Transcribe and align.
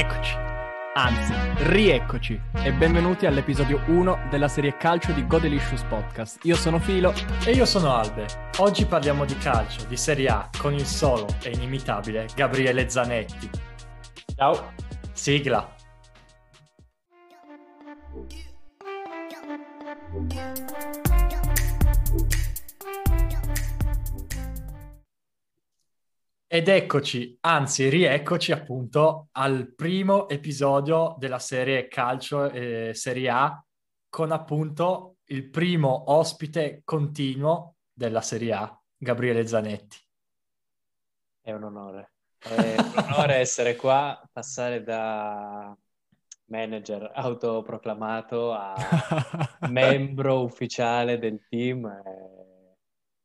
Eccoci, 0.00 0.34
anzi, 0.94 1.34
rieccoci 1.68 2.40
e 2.54 2.72
benvenuti 2.72 3.26
all'episodio 3.26 3.82
1 3.84 4.28
della 4.30 4.48
serie 4.48 4.78
calcio 4.78 5.12
di 5.12 5.26
Godelicious 5.26 5.82
Podcast. 5.82 6.38
Io 6.44 6.56
sono 6.56 6.78
Filo 6.78 7.12
e 7.44 7.50
io 7.50 7.66
sono 7.66 7.92
Albe. 7.92 8.24
Oggi 8.60 8.86
parliamo 8.86 9.26
di 9.26 9.36
calcio, 9.36 9.84
di 9.84 9.98
Serie 9.98 10.28
A, 10.28 10.48
con 10.56 10.72
il 10.72 10.86
solo 10.86 11.26
e 11.42 11.50
inimitabile 11.50 12.28
Gabriele 12.34 12.88
Zanetti. 12.88 13.50
Ciao. 14.36 14.72
Sigla. 15.12 15.70
Ed 26.52 26.66
eccoci, 26.66 27.38
anzi 27.42 27.88
rieccoci 27.88 28.50
appunto 28.50 29.28
al 29.34 29.72
primo 29.72 30.28
episodio 30.28 31.14
della 31.16 31.38
serie 31.38 31.86
Calcio 31.86 32.50
eh, 32.50 32.90
Serie 32.92 33.30
A 33.30 33.64
con 34.08 34.32
appunto 34.32 35.18
il 35.26 35.48
primo 35.48 36.10
ospite 36.10 36.82
continuo 36.84 37.76
della 37.92 38.20
Serie 38.20 38.52
A, 38.52 38.82
Gabriele 38.96 39.46
Zanetti. 39.46 39.96
È 41.40 41.52
un 41.52 41.62
onore, 41.62 42.14
è 42.40 42.74
un 42.80 43.04
onore 43.12 43.34
essere 43.36 43.76
qua, 43.76 44.20
passare 44.32 44.82
da 44.82 45.72
manager 46.46 47.12
autoproclamato 47.14 48.52
a 48.52 48.74
membro 49.70 50.42
ufficiale 50.42 51.20
del 51.20 51.46
team. 51.48 51.86
È 51.86 52.39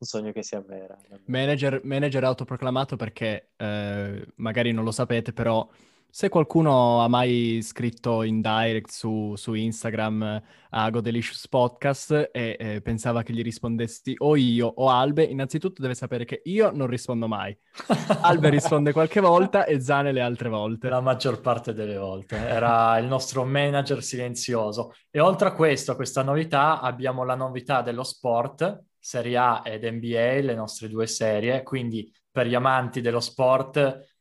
sogno 0.06 0.32
che 0.32 0.44
si 0.44 0.56
avvera. 0.56 0.98
Manager, 1.26 1.82
manager 1.84 2.24
autoproclamato 2.24 2.96
perché 2.96 3.50
eh, 3.58 4.26
magari 4.36 4.72
non 4.72 4.84
lo 4.84 4.92
sapete, 4.92 5.34
però 5.34 5.68
se 6.16 6.30
qualcuno 6.30 7.02
ha 7.02 7.10
mai 7.10 7.60
scritto 7.62 8.24
in 8.24 8.40
direct 8.40 8.90
su, 8.90 9.34
su 9.36 9.54
Instagram 9.54 10.42
a 10.70 10.90
Godelicious 10.90 11.50
Podcast 11.50 12.30
e 12.32 12.56
eh, 12.58 12.82
pensava 12.82 13.22
che 13.22 13.34
gli 13.34 13.42
rispondessi 13.44 14.16
o 14.20 14.38
io 14.38 14.66
o 14.66 14.90
Albe, 14.90 15.26
innanzitutto 15.26 15.82
deve 15.82 15.94
sapere 15.94 16.24
che 16.24 16.42
io 16.46 16.72
non 16.72 16.88
rispondo 16.88 17.28
mai. 17.28 17.54
Albe 18.22 18.50
risponde 18.50 18.94
qualche 18.94 19.20
volta 19.20 19.66
e 19.66 19.82
Zane 19.82 20.14
le 20.14 20.22
altre 20.22 20.48
volte. 20.48 20.88
La 20.88 21.02
maggior 21.02 21.42
parte 21.42 21.74
delle 21.74 21.98
volte. 21.98 22.38
Era 22.38 22.98
il 22.98 23.08
nostro 23.08 23.44
manager 23.44 24.02
silenzioso. 24.02 24.94
E 25.12 25.20
oltre 25.20 25.50
a 25.50 25.54
questo, 25.54 25.92
a 25.92 25.96
questa 25.96 26.24
novità, 26.24 26.80
abbiamo 26.80 27.26
la 27.26 27.36
novità 27.36 27.82
dello 27.82 28.04
sport 28.04 28.84
Serie 29.06 29.38
A 29.38 29.62
ed 29.64 29.86
NBA, 29.86 30.42
le 30.42 30.56
nostre 30.56 30.90
due 30.90 31.06
serie, 31.06 31.62
quindi 31.62 32.12
per 32.32 32.48
gli 32.48 32.56
amanti 32.56 33.02
dello 33.02 33.20
sport, 33.20 34.16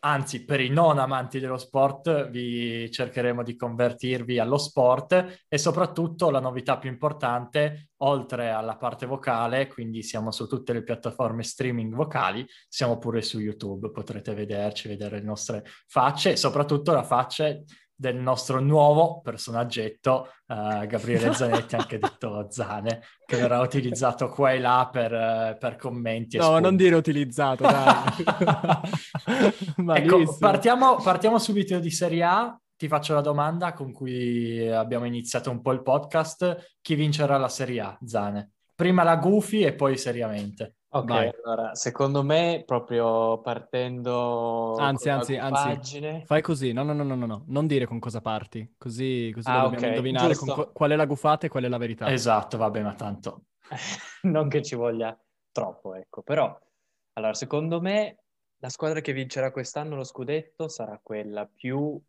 anzi 0.00 0.44
per 0.44 0.58
i 0.58 0.68
non 0.68 0.98
amanti 0.98 1.38
dello 1.38 1.56
sport, 1.56 2.28
vi 2.30 2.90
cercheremo 2.90 3.44
di 3.44 3.54
convertirvi 3.54 4.40
allo 4.40 4.58
sport. 4.58 5.44
E 5.46 5.58
soprattutto 5.58 6.30
la 6.30 6.40
novità 6.40 6.76
più 6.76 6.90
importante, 6.90 7.90
oltre 7.98 8.50
alla 8.50 8.76
parte 8.76 9.06
vocale, 9.06 9.68
quindi 9.68 10.02
siamo 10.02 10.32
su 10.32 10.48
tutte 10.48 10.72
le 10.72 10.82
piattaforme 10.82 11.44
streaming 11.44 11.94
vocali, 11.94 12.44
siamo 12.68 12.98
pure 12.98 13.22
su 13.22 13.38
YouTube, 13.38 13.92
potrete 13.92 14.34
vederci, 14.34 14.88
vedere 14.88 15.20
le 15.20 15.24
nostre 15.24 15.62
facce, 15.86 16.36
soprattutto 16.36 16.92
la 16.92 17.04
faccia 17.04 17.46
del 17.98 18.16
nostro 18.16 18.60
nuovo 18.60 19.22
personaggetto, 19.22 20.28
uh, 20.48 20.86
Gabriele 20.86 21.32
Zanetti, 21.32 21.74
anche 21.76 21.98
detto 21.98 22.46
Zane, 22.52 23.00
che 23.24 23.36
verrà 23.36 23.60
utilizzato 23.60 24.28
qua 24.28 24.52
e 24.52 24.58
là 24.58 24.88
per, 24.92 25.12
uh, 25.12 25.58
per 25.58 25.76
commenti. 25.76 26.36
no, 26.36 26.58
non 26.58 26.76
dire 26.76 26.94
utilizzato, 26.94 27.62
dai. 27.62 28.24
ecco, 29.96 30.36
partiamo, 30.38 30.96
partiamo 30.96 31.38
subito 31.38 31.78
di 31.78 31.90
Serie 31.90 32.22
A. 32.22 32.60
Ti 32.76 32.88
faccio 32.88 33.14
la 33.14 33.22
domanda 33.22 33.72
con 33.72 33.90
cui 33.90 34.68
abbiamo 34.68 35.06
iniziato 35.06 35.50
un 35.50 35.62
po' 35.62 35.72
il 35.72 35.82
podcast. 35.82 36.76
Chi 36.82 36.94
vincerà 36.94 37.38
la 37.38 37.48
Serie 37.48 37.80
A, 37.80 37.98
Zane? 38.04 38.50
Prima 38.74 39.02
la 39.02 39.16
Goofy 39.16 39.62
e 39.62 39.74
poi 39.74 39.96
seriamente. 39.96 40.75
Ok, 40.88 41.04
Vai. 41.04 41.30
allora, 41.42 41.74
secondo 41.74 42.22
me, 42.22 42.62
proprio 42.64 43.40
partendo... 43.40 44.76
Anzi, 44.76 45.08
anzi, 45.08 45.36
anzi, 45.36 46.22
fai 46.24 46.40
così, 46.40 46.72
no, 46.72 46.84
no, 46.84 46.92
no, 46.92 47.02
no, 47.02 47.14
no, 47.14 47.44
non 47.48 47.66
dire 47.66 47.86
con 47.86 47.98
cosa 47.98 48.20
parti, 48.20 48.74
così, 48.78 49.30
così 49.34 49.48
ah, 49.50 49.62
dobbiamo 49.62 49.76
okay. 49.76 49.88
indovinare 49.90 50.36
co- 50.36 50.70
qual 50.72 50.90
è 50.92 50.96
la 50.96 51.04
gufata 51.04 51.46
e 51.46 51.48
qual 51.48 51.64
è 51.64 51.68
la 51.68 51.76
verità. 51.76 52.10
Esatto, 52.10 52.56
vabbè, 52.56 52.82
ma 52.82 52.94
tanto... 52.94 53.42
non 54.22 54.48
che 54.48 54.62
ci 54.62 54.76
voglia 54.76 55.18
troppo, 55.50 55.94
ecco, 55.94 56.22
però, 56.22 56.56
allora, 57.14 57.34
secondo 57.34 57.80
me, 57.80 58.18
la 58.58 58.68
squadra 58.68 59.00
che 59.00 59.12
vincerà 59.12 59.50
quest'anno 59.50 59.96
lo 59.96 60.04
scudetto 60.04 60.68
sarà 60.68 60.98
quella 61.02 61.46
più 61.52 62.00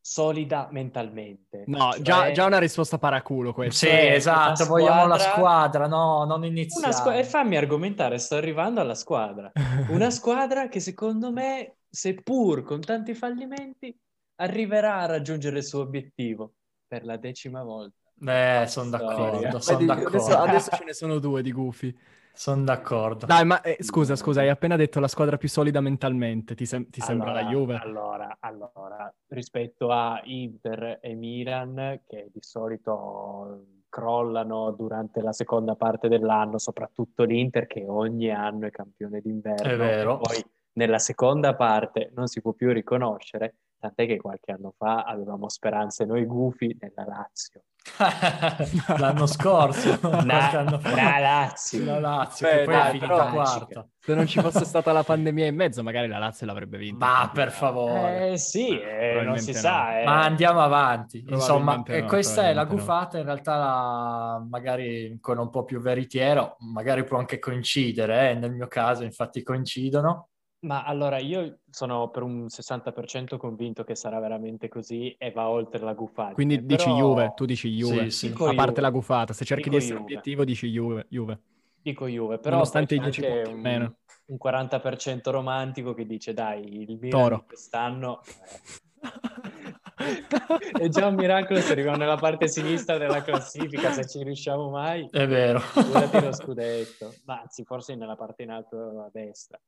solida 0.00 0.68
mentalmente. 0.70 1.64
No, 1.66 1.92
cioè... 1.92 2.02
già, 2.02 2.32
già, 2.32 2.46
una 2.46 2.58
risposta 2.58 2.98
paraculo 2.98 3.52
questa. 3.52 3.86
Sì, 3.86 3.92
esatto, 3.92 4.64
squadra... 4.64 4.74
vogliamo 4.74 5.06
la 5.06 5.18
squadra, 5.18 5.86
no, 5.86 6.24
non 6.24 6.44
iniziare. 6.44 6.92
Squ- 6.92 7.14
e 7.14 7.24
fammi 7.24 7.56
argomentare, 7.56 8.18
sto 8.18 8.36
arrivando 8.36 8.80
alla 8.80 8.94
squadra. 8.94 9.50
Una 9.90 10.10
squadra 10.10 10.68
che 10.68 10.80
secondo 10.80 11.30
me, 11.30 11.76
seppur 11.88 12.62
con 12.62 12.80
tanti 12.80 13.14
fallimenti, 13.14 13.96
arriverà 14.36 14.98
a 14.98 15.06
raggiungere 15.06 15.58
il 15.58 15.64
suo 15.64 15.80
obiettivo 15.80 16.54
per 16.86 17.04
la 17.04 17.16
decima 17.16 17.62
volta. 17.62 17.96
Beh, 18.14 18.64
sono 18.68 18.90
d'accordo, 18.90 19.60
son 19.60 19.86
d'accordo. 19.86 20.18
Adesso, 20.18 20.36
adesso 20.36 20.70
ce 20.76 20.84
ne 20.84 20.92
sono 20.92 21.18
due 21.18 21.42
di 21.42 21.52
gufi. 21.52 21.96
Sono 22.32 22.64
d'accordo. 22.64 23.26
Dai, 23.26 23.44
ma 23.44 23.60
eh, 23.60 23.76
scusa, 23.80 24.16
scusa, 24.16 24.40
hai 24.40 24.48
appena 24.48 24.76
detto 24.76 25.00
la 25.00 25.08
squadra 25.08 25.36
più 25.36 25.48
solida 25.48 25.80
mentalmente, 25.80 26.54
ti, 26.54 26.64
sem- 26.64 26.88
ti 26.88 27.00
allora, 27.00 27.24
sembra 27.24 27.42
la 27.42 27.48
Juve? 27.50 27.76
Allora, 27.76 28.36
allora, 28.40 29.14
rispetto 29.28 29.90
a 29.90 30.20
Inter 30.24 30.98
e 31.02 31.14
Milan, 31.14 32.00
che 32.06 32.30
di 32.32 32.40
solito 32.40 33.64
crollano 33.90 34.70
durante 34.70 35.20
la 35.20 35.32
seconda 35.32 35.74
parte 35.74 36.08
dell'anno, 36.08 36.58
soprattutto 36.58 37.24
l'Inter 37.24 37.66
che 37.66 37.84
ogni 37.86 38.30
anno 38.30 38.66
è 38.66 38.70
campione 38.70 39.20
d'inverno. 39.20 39.70
È 39.70 39.76
vero. 39.76 40.18
Poi 40.18 40.42
nella 40.72 40.98
seconda 40.98 41.54
parte 41.54 42.10
non 42.14 42.28
si 42.28 42.40
può 42.40 42.52
più 42.52 42.72
riconoscere, 42.72 43.56
tant'è 43.80 44.06
che 44.06 44.18
qualche 44.18 44.52
anno 44.52 44.74
fa 44.76 45.02
avevamo 45.04 45.48
speranze 45.48 46.04
noi 46.04 46.24
gufi 46.26 46.76
nella 46.78 47.08
Lazio. 47.08 47.62
L'anno 48.98 49.26
scorso, 49.26 49.96
fa. 49.96 50.24
La 50.24 51.18
Lazio, 51.18 51.84
la 51.84 51.98
Lazio 51.98 52.46
Beh, 52.46 52.56
che 52.58 52.64
poi 52.64 52.74
dai, 52.74 52.86
è 52.86 52.90
finita 52.90 53.26
quarta. 53.30 53.88
Se 53.98 54.14
non 54.14 54.26
ci 54.26 54.40
fosse 54.40 54.64
stata 54.64 54.92
la 54.92 55.02
pandemia 55.02 55.46
in 55.46 55.54
mezzo, 55.56 55.82
magari 55.82 56.06
la 56.06 56.18
Lazio 56.18 56.46
l'avrebbe 56.46 56.78
vinta. 56.78 57.06
Ma 57.06 57.30
per 57.32 57.50
favore, 57.50 58.32
eh, 58.32 58.38
sì, 58.38 58.78
eh, 58.78 59.22
non 59.24 59.38
si 59.38 59.52
no. 59.52 59.58
sa. 59.58 60.00
Eh. 60.00 60.04
Ma 60.04 60.20
andiamo 60.22 60.60
avanti. 60.60 61.24
Insomma, 61.28 61.82
e 61.86 62.04
questa 62.04 62.48
è 62.48 62.52
la 62.52 62.64
gufata. 62.64 63.18
In 63.18 63.24
realtà, 63.24 63.56
la... 63.56 64.46
magari 64.48 65.18
con 65.20 65.38
un 65.38 65.50
po' 65.50 65.64
più 65.64 65.80
veritiero, 65.80 66.56
magari 66.60 67.04
può 67.04 67.18
anche 67.18 67.38
coincidere. 67.38 68.30
Eh? 68.30 68.34
Nel 68.34 68.52
mio 68.52 68.68
caso, 68.68 69.04
infatti, 69.04 69.42
coincidono. 69.42 70.29
Ma 70.62 70.84
allora 70.84 71.18
io 71.18 71.60
sono 71.70 72.10
per 72.10 72.22
un 72.22 72.44
60% 72.44 73.38
convinto 73.38 73.82
che 73.82 73.94
sarà 73.94 74.20
veramente 74.20 74.68
così 74.68 75.14
e 75.18 75.30
va 75.30 75.48
oltre 75.48 75.80
la 75.80 75.94
gufata. 75.94 76.34
Quindi 76.34 76.62
Però... 76.62 76.76
dici 76.76 76.90
Juve, 76.90 77.32
tu 77.34 77.44
dici 77.46 77.70
Juve, 77.70 78.10
sì, 78.10 78.28
sì. 78.28 78.34
a 78.34 78.54
parte 78.54 78.64
Juve. 78.64 78.80
la 78.80 78.90
gufata, 78.90 79.32
se 79.32 79.44
cerchi 79.44 79.70
Dico 79.70 79.76
di 79.76 79.82
essere 79.82 79.98
Juve. 80.00 80.10
obiettivo 80.12 80.44
dici 80.44 80.68
Juve. 80.68 81.06
Juve. 81.08 81.40
Dico 81.80 82.06
Juve, 82.06 82.38
però 82.38 82.56
nonostante 82.56 82.94
i 82.94 83.00
10 83.00 83.20
punti 83.22 83.50
un, 83.50 83.60
meno. 83.60 83.96
Un 84.26 84.36
40% 84.42 85.30
romantico 85.30 85.94
che 85.94 86.04
dice 86.04 86.34
dai, 86.34 86.82
il 86.82 86.98
Milan 87.00 87.22
Toro. 87.22 87.44
quest'anno 87.46 88.20
eh. 88.22 88.90
è 90.78 90.88
già 90.88 91.06
un 91.06 91.14
miracolo 91.14 91.60
se 91.60 91.72
arriviamo 91.72 91.96
nella 91.96 92.16
parte 92.16 92.48
sinistra 92.48 92.98
della 92.98 93.22
classifica, 93.22 93.92
se 93.92 94.06
ci 94.06 94.22
riusciamo 94.22 94.68
mai. 94.70 95.08
È 95.10 95.26
vero. 95.26 95.60
lo 95.74 96.32
scudetto, 96.32 97.14
ma 97.24 97.40
anzi 97.40 97.64
forse 97.64 97.94
nella 97.94 98.16
parte 98.16 98.42
in 98.42 98.50
alto 98.50 98.76
a 98.76 99.10
destra. 99.10 99.58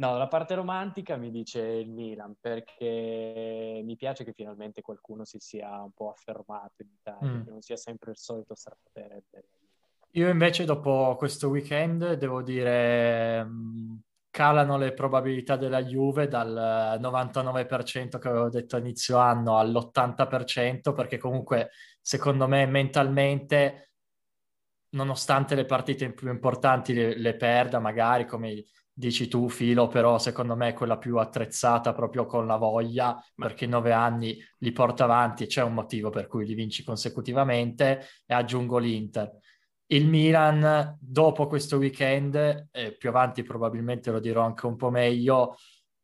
No, 0.00 0.16
la 0.16 0.28
parte 0.28 0.54
romantica 0.54 1.16
mi 1.16 1.30
dice 1.30 1.60
il 1.60 1.90
Milan 1.90 2.34
perché 2.40 3.82
mi 3.84 3.96
piace 3.96 4.24
che 4.24 4.32
finalmente 4.32 4.80
qualcuno 4.80 5.26
si 5.26 5.38
sia 5.40 5.82
un 5.82 5.92
po' 5.92 6.10
affermato 6.10 6.80
in 6.80 6.88
Italia, 6.98 7.30
mm. 7.30 7.44
che 7.44 7.50
non 7.50 7.60
sia 7.60 7.76
sempre 7.76 8.12
il 8.12 8.16
solito 8.16 8.54
strapotere. 8.54 9.24
Io 10.12 10.30
invece 10.30 10.64
dopo 10.64 11.16
questo 11.18 11.50
weekend 11.50 12.14
devo 12.14 12.40
dire 12.40 13.44
mm, 13.44 13.96
calano 14.30 14.78
le 14.78 14.94
probabilità 14.94 15.56
della 15.56 15.84
Juve 15.84 16.28
dal 16.28 16.98
99% 16.98 18.18
che 18.18 18.28
avevo 18.28 18.48
detto 18.48 18.78
inizio 18.78 19.18
anno 19.18 19.58
all'80% 19.58 20.94
perché 20.94 21.18
comunque 21.18 21.72
secondo 22.00 22.48
me 22.48 22.64
mentalmente 22.64 23.90
nonostante 24.92 25.54
le 25.54 25.66
partite 25.66 26.10
più 26.14 26.30
importanti 26.30 26.94
le, 26.94 27.18
le 27.18 27.36
perda 27.36 27.78
magari 27.80 28.24
come 28.24 28.64
dici 29.00 29.26
tu, 29.26 29.48
Filo, 29.48 29.88
però 29.88 30.18
secondo 30.18 30.54
me 30.54 30.68
è 30.68 30.72
quella 30.72 30.98
più 30.98 31.16
attrezzata 31.16 31.92
proprio 31.92 32.26
con 32.26 32.46
la 32.46 32.56
voglia, 32.56 33.20
perché 33.34 33.66
nove 33.66 33.90
anni 33.92 34.38
li 34.58 34.70
porta 34.70 35.04
avanti 35.04 35.42
e 35.42 35.46
c'è 35.46 35.62
un 35.62 35.74
motivo 35.74 36.10
per 36.10 36.28
cui 36.28 36.46
li 36.46 36.54
vinci 36.54 36.84
consecutivamente 36.84 38.06
e 38.26 38.34
aggiungo 38.34 38.78
l'Inter. 38.78 39.38
Il 39.86 40.06
Milan, 40.06 40.96
dopo 41.00 41.48
questo 41.48 41.78
weekend, 41.78 42.68
e 42.70 42.96
più 42.96 43.08
avanti 43.08 43.42
probabilmente 43.42 44.12
lo 44.12 44.20
dirò 44.20 44.42
anche 44.42 44.66
un 44.66 44.76
po' 44.76 44.90
meglio, 44.90 45.56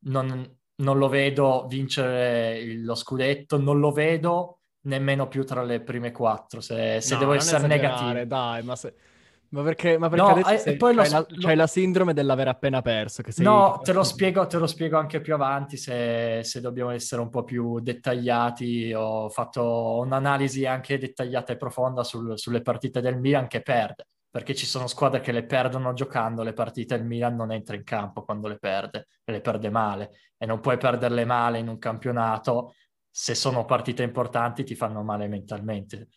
non, 0.07 0.59
non 0.77 0.99
lo 0.99 1.09
vedo 1.09 1.67
vincere 1.69 2.75
lo 2.79 2.97
scudetto, 2.97 3.59
non 3.59 3.79
lo 3.79 3.93
vedo 3.93 4.61
nemmeno 4.87 5.29
più 5.29 5.45
tra 5.45 5.63
le 5.63 5.83
prime 5.83 6.11
quattro, 6.11 6.61
se, 6.61 7.01
se 7.01 7.15
No, 7.15 7.21
devo 7.21 7.33
essere 7.35 7.67
negativo. 7.67 8.25
Dai, 8.25 8.63
ma, 8.63 8.75
se- 8.75 8.95
ma 9.51 9.63
perché, 9.63 9.99
ma 9.99 10.09
perché 10.09 10.25
No, 10.25 10.31
adesso 10.33 10.69
eh, 10.69 10.77
poi 10.77 10.95
lo 10.95 11.01
c'hai, 11.03 11.11
s- 11.11 11.13
la, 11.13 11.27
lo- 11.29 11.47
c'hai 11.47 11.57
la 11.57 11.67
sindrome 11.67 12.13
dell'aver 12.13 12.49
appena 12.49 12.83
perso. 12.83 13.23
Che 13.23 13.33
sei, 13.33 13.45
No, 13.45 13.81
te 13.83 13.93
lo 13.93 14.03
spiego, 14.03 14.47
te 14.47 14.59
lo 14.59 14.67
spiego 14.67 14.99
anche 14.99 15.21
più 15.21 15.35
avanti 15.35 15.77
se, 15.77 16.41
se 16.43 16.61
dobbiamo 16.61 16.91
essere 16.91 17.21
un 17.23 17.29
po' 17.29 17.45
più 17.45 17.81
dettagliati. 17.81 18.93
Ho 18.95 19.29
fatto 19.29 19.99
un'analisi 19.99 20.67
anche 20.67 20.99
dettagliata 20.99 21.53
e 21.53 21.57
profonda 21.57 22.03
sul- 22.05 22.39
sulle 22.39 22.63
partite 22.63 23.01
del 23.01 23.19
Milan 23.19 23.47
che 23.47 23.63
perde, 23.63 24.07
perché 24.31 24.55
ci 24.55 24.67
sono 24.67 24.87
squadre 24.87 25.21
che 25.21 25.33
le 25.33 25.45
perdono 25.45 25.93
giocando 25.93 26.43
le 26.43 26.53
partite, 26.53 26.95
il 26.95 27.05
Milan 27.05 27.37
non 27.37 27.53
entra 27.53 27.77
in 27.77 27.85
campo 27.85 28.23
quando 28.25 28.49
le 28.49 28.59
perde, 28.59 29.09
e 29.25 29.33
le 29.33 29.41
perde 29.41 29.71
male 29.71 30.11
e 30.39 30.45
non 30.47 30.61
puoi 30.61 30.77
perderle 30.77 31.25
male 31.25 31.59
in 31.59 31.69
un 31.69 31.79
campionato 31.79 32.75
se 33.11 33.35
sono 33.35 33.65
partite 33.65 34.03
importanti 34.03 34.63
ti 34.65 34.75
fanno 34.75 35.03
male 35.03 35.27
mentalmente. 35.29 36.09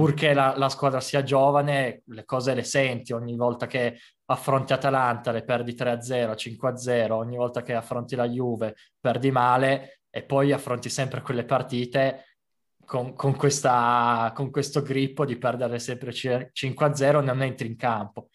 Purché 0.00 0.32
la, 0.32 0.54
la 0.56 0.70
squadra 0.70 0.98
sia 0.98 1.22
giovane, 1.22 2.04
le 2.06 2.24
cose 2.24 2.54
le 2.54 2.64
senti 2.64 3.12
ogni 3.12 3.36
volta 3.36 3.66
che 3.66 3.98
affronti 4.24 4.72
Atalanta, 4.72 5.30
le 5.30 5.44
perdi 5.44 5.74
3-0, 5.74 6.32
5-0, 6.34 7.12
ogni 7.12 7.36
volta 7.36 7.60
che 7.60 7.74
affronti 7.74 8.16
la 8.16 8.26
Juve 8.26 8.76
perdi 8.98 9.30
male 9.30 10.00
e 10.08 10.22
poi 10.22 10.52
affronti 10.52 10.88
sempre 10.88 11.20
quelle 11.20 11.44
partite 11.44 12.38
con, 12.82 13.14
con 13.14 13.36
questa, 13.36 14.32
con 14.34 14.50
questo 14.50 14.80
grippo 14.80 15.26
di 15.26 15.36
perdere 15.36 15.78
sempre 15.78 16.12
c- 16.12 16.48
5-0 16.50 17.22
non 17.22 17.42
entri 17.42 17.66
in 17.66 17.76
campo. 17.76 18.30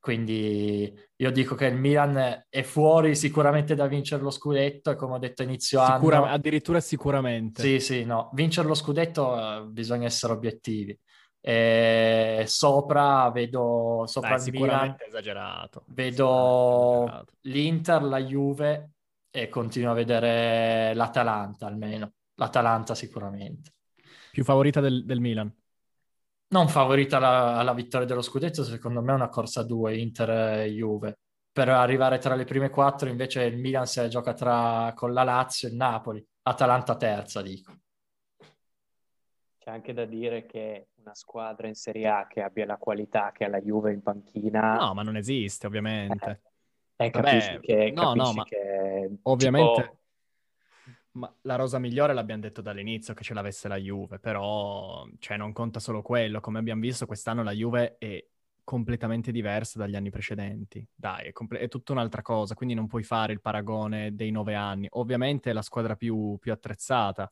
Quindi 0.00 0.92
io 1.16 1.30
dico 1.30 1.54
che 1.54 1.66
il 1.66 1.76
Milan 1.76 2.46
è 2.48 2.62
fuori 2.62 3.14
sicuramente 3.14 3.74
da 3.74 3.86
vincere 3.86 4.22
lo 4.22 4.30
scudetto 4.30 4.90
e 4.90 4.96
come 4.96 5.14
ho 5.14 5.18
detto 5.18 5.42
inizio 5.42 5.84
Sicura- 5.84 6.16
anno... 6.16 6.26
addirittura 6.26 6.80
sicuramente. 6.80 7.60
Sì, 7.60 7.80
sì, 7.80 8.04
no. 8.04 8.30
Vincere 8.32 8.66
lo 8.66 8.74
scudetto 8.74 9.36
eh, 9.36 9.66
bisogna 9.66 10.06
essere 10.06 10.32
obiettivi. 10.32 10.98
E 11.42 12.44
sopra 12.46 13.30
vedo 13.30 14.04
sopra 14.06 14.36
Dai, 14.36 14.46
il 14.46 14.52
Milan, 14.52 14.96
esagerato. 15.06 15.84
vedo 15.88 17.02
esagerato. 17.02 17.32
l'Inter, 17.42 18.02
la 18.02 18.22
Juve 18.22 18.90
e 19.30 19.48
continuo 19.48 19.90
a 19.92 19.94
vedere 19.94 20.94
l'Atalanta 20.94 21.66
almeno. 21.66 22.12
L'Atalanta 22.36 22.94
sicuramente. 22.94 23.72
Più 24.32 24.44
favorita 24.44 24.80
del, 24.80 25.04
del 25.04 25.20
Milan. 25.20 25.54
Non 26.52 26.66
favorita 26.68 27.18
alla, 27.18 27.56
alla 27.58 27.72
vittoria 27.74 28.06
dello 28.08 28.22
scudetto, 28.22 28.64
secondo 28.64 29.00
me 29.02 29.12
è 29.12 29.14
una 29.14 29.28
corsa 29.28 29.60
a 29.60 29.64
due, 29.64 29.96
Inter 29.96 30.30
e 30.62 30.68
Juve. 30.70 31.18
Per 31.52 31.68
arrivare 31.68 32.18
tra 32.18 32.34
le 32.34 32.44
prime 32.44 32.70
quattro, 32.70 33.08
invece 33.08 33.44
il 33.44 33.56
Milan 33.56 33.86
si 33.86 34.06
gioca 34.08 34.32
tra, 34.32 34.92
con 34.96 35.12
la 35.12 35.22
Lazio 35.22 35.68
e 35.68 35.70
il 35.70 35.76
Napoli. 35.76 36.26
Atalanta 36.42 36.96
terza, 36.96 37.40
dico. 37.40 37.72
C'è 39.58 39.70
anche 39.70 39.92
da 39.92 40.04
dire 40.06 40.46
che 40.46 40.88
una 41.02 41.14
squadra 41.14 41.68
in 41.68 41.74
Serie 41.76 42.08
A 42.08 42.26
che 42.26 42.42
abbia 42.42 42.66
la 42.66 42.78
qualità 42.78 43.30
che 43.30 43.44
ha 43.44 43.48
la 43.48 43.60
Juve 43.60 43.92
in 43.92 44.02
panchina, 44.02 44.74
No, 44.76 44.94
ma 44.94 45.02
non 45.02 45.16
esiste, 45.16 45.66
ovviamente. 45.68 46.40
eh, 46.96 47.10
Vabbè, 47.10 47.10
capisci 47.10 47.60
che, 47.60 47.92
no, 47.94 48.02
no, 48.02 48.12
capisci 48.14 48.36
ma 48.36 48.44
che 48.44 49.10
ovviamente- 49.22 49.82
tipo, 49.82 49.98
Ma 51.12 51.32
la 51.42 51.56
rosa 51.56 51.78
migliore 51.80 52.12
l'abbiamo 52.14 52.42
detto 52.42 52.60
dall'inizio 52.62 53.14
che 53.14 53.24
ce 53.24 53.34
l'avesse 53.34 53.66
la 53.66 53.76
Juve, 53.76 54.18
però 54.20 55.06
cioè, 55.18 55.36
non 55.36 55.52
conta 55.52 55.80
solo 55.80 56.02
quello. 56.02 56.40
Come 56.40 56.58
abbiamo 56.60 56.80
visto, 56.80 57.06
quest'anno 57.06 57.42
la 57.42 57.50
Juve 57.52 57.96
è 57.98 58.24
completamente 58.62 59.32
diversa 59.32 59.78
dagli 59.78 59.96
anni 59.96 60.10
precedenti. 60.10 60.86
Dai, 60.94 61.26
è, 61.26 61.32
comple- 61.32 61.58
è 61.58 61.68
tutta 61.68 61.92
un'altra 61.92 62.22
cosa, 62.22 62.54
quindi 62.54 62.74
non 62.76 62.86
puoi 62.86 63.02
fare 63.02 63.32
il 63.32 63.40
paragone 63.40 64.14
dei 64.14 64.30
nove 64.30 64.54
anni. 64.54 64.86
Ovviamente 64.90 65.50
è 65.50 65.52
la 65.52 65.62
squadra 65.62 65.96
più, 65.96 66.36
più 66.38 66.52
attrezzata. 66.52 67.30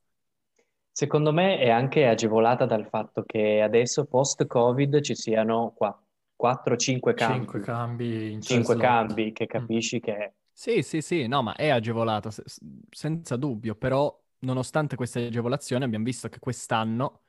secondo 0.92 1.32
me 1.32 1.58
è 1.58 1.70
anche 1.70 2.06
agevolata 2.06 2.66
dal 2.66 2.86
fatto 2.88 3.22
che 3.24 3.60
adesso 3.62 4.04
post-Covid 4.06 5.00
ci 5.00 5.14
siano 5.14 5.72
qua 5.76 5.96
4-5 6.36 7.14
cambi, 7.14 7.46
Cinque 7.46 7.60
cambi 7.60 8.32
in 8.32 8.40
5 8.42 8.76
tre 8.76 8.88
slot. 8.88 9.06
cambi 9.06 9.32
che 9.32 9.46
capisci 9.46 10.00
che 10.00 10.34
Sì, 10.60 10.82
sì, 10.82 11.00
sì, 11.02 11.28
no, 11.28 11.40
ma 11.42 11.54
è 11.54 11.68
agevolata, 11.68 12.32
se- 12.32 12.42
senza 12.90 13.36
dubbio, 13.36 13.76
però 13.76 14.12
nonostante 14.40 14.96
queste 14.96 15.26
agevolazioni 15.26 15.84
abbiamo 15.84 16.04
visto 16.04 16.28
che 16.28 16.40
quest'anno 16.40 17.22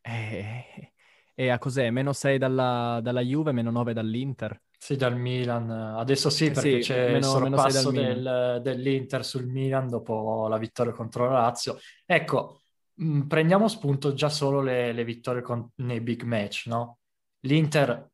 è, 0.00 0.92
è 1.34 1.48
a 1.48 1.58
cos'è? 1.58 1.90
Meno 1.90 2.12
6 2.12 2.38
dalla, 2.38 2.98
dalla 3.02 3.20
Juve, 3.20 3.52
meno 3.52 3.70
9 3.70 3.92
dall'Inter. 3.92 4.60
Sì, 4.76 4.96
dal 4.96 5.16
Milan. 5.16 5.70
Adesso 5.70 6.28
sì, 6.28 6.50
Eh 6.50 6.54
perché 6.54 6.78
sì, 6.78 6.78
c'è 6.78 7.14
il 7.14 7.22
meno- 7.22 7.54
sei 7.54 7.72
sorpasso 7.72 7.92
del- 7.92 8.58
dell'Inter 8.62 9.24
sul 9.24 9.46
Milan 9.46 9.88
dopo 9.88 10.48
la 10.48 10.58
vittoria 10.58 10.92
contro 10.92 11.26
la 11.26 11.40
Lazio. 11.42 11.78
Ecco, 12.04 12.62
mh, 12.94 13.22
prendiamo 13.28 13.68
spunto 13.68 14.12
già 14.12 14.28
solo 14.28 14.60
le, 14.60 14.92
le 14.92 15.04
vittorie 15.04 15.40
con- 15.42 15.70
nei 15.76 16.00
big 16.00 16.22
match, 16.22 16.66
no? 16.66 16.98
L'Inter 17.40 18.10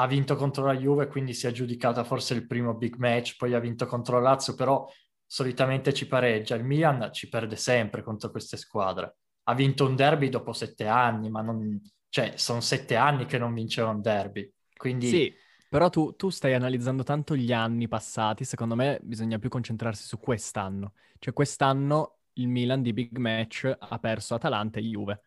ha 0.00 0.06
vinto 0.06 0.36
contro 0.36 0.64
la 0.64 0.76
Juve, 0.76 1.08
quindi 1.08 1.34
si 1.34 1.46
è 1.46 1.48
aggiudicata 1.48 2.04
forse 2.04 2.32
il 2.34 2.46
primo 2.46 2.74
big 2.74 2.94
match, 2.96 3.36
poi 3.36 3.54
ha 3.54 3.58
vinto 3.58 3.84
contro 3.86 4.20
la 4.20 4.30
Lazio, 4.30 4.54
però 4.54 4.88
solitamente 5.26 5.92
ci 5.92 6.06
pareggia. 6.06 6.54
Il 6.54 6.64
Milan 6.64 7.10
ci 7.12 7.28
perde 7.28 7.56
sempre 7.56 8.04
contro 8.04 8.30
queste 8.30 8.56
squadre. 8.56 9.16
Ha 9.44 9.54
vinto 9.54 9.86
un 9.86 9.96
derby 9.96 10.28
dopo 10.28 10.52
sette 10.52 10.86
anni, 10.86 11.28
ma 11.30 11.42
non... 11.42 11.80
cioè, 12.10 12.34
sono 12.36 12.60
sette 12.60 12.94
anni 12.94 13.26
che 13.26 13.38
non 13.38 13.52
vinceva 13.52 13.90
un 13.90 14.00
derby. 14.00 14.48
Quindi... 14.76 15.08
Sì, 15.08 15.34
però 15.68 15.90
tu, 15.90 16.14
tu 16.14 16.28
stai 16.30 16.54
analizzando 16.54 17.02
tanto 17.02 17.34
gli 17.34 17.52
anni 17.52 17.88
passati, 17.88 18.44
secondo 18.44 18.76
me 18.76 19.00
bisogna 19.02 19.38
più 19.40 19.48
concentrarsi 19.48 20.04
su 20.04 20.20
quest'anno. 20.20 20.92
Cioè 21.18 21.32
quest'anno 21.34 22.18
il 22.34 22.46
Milan 22.46 22.82
di 22.82 22.92
big 22.92 23.16
match 23.16 23.68
ha 23.76 23.98
perso 23.98 24.34
Atalanta 24.36 24.78
e 24.78 24.82
Juve. 24.82 25.22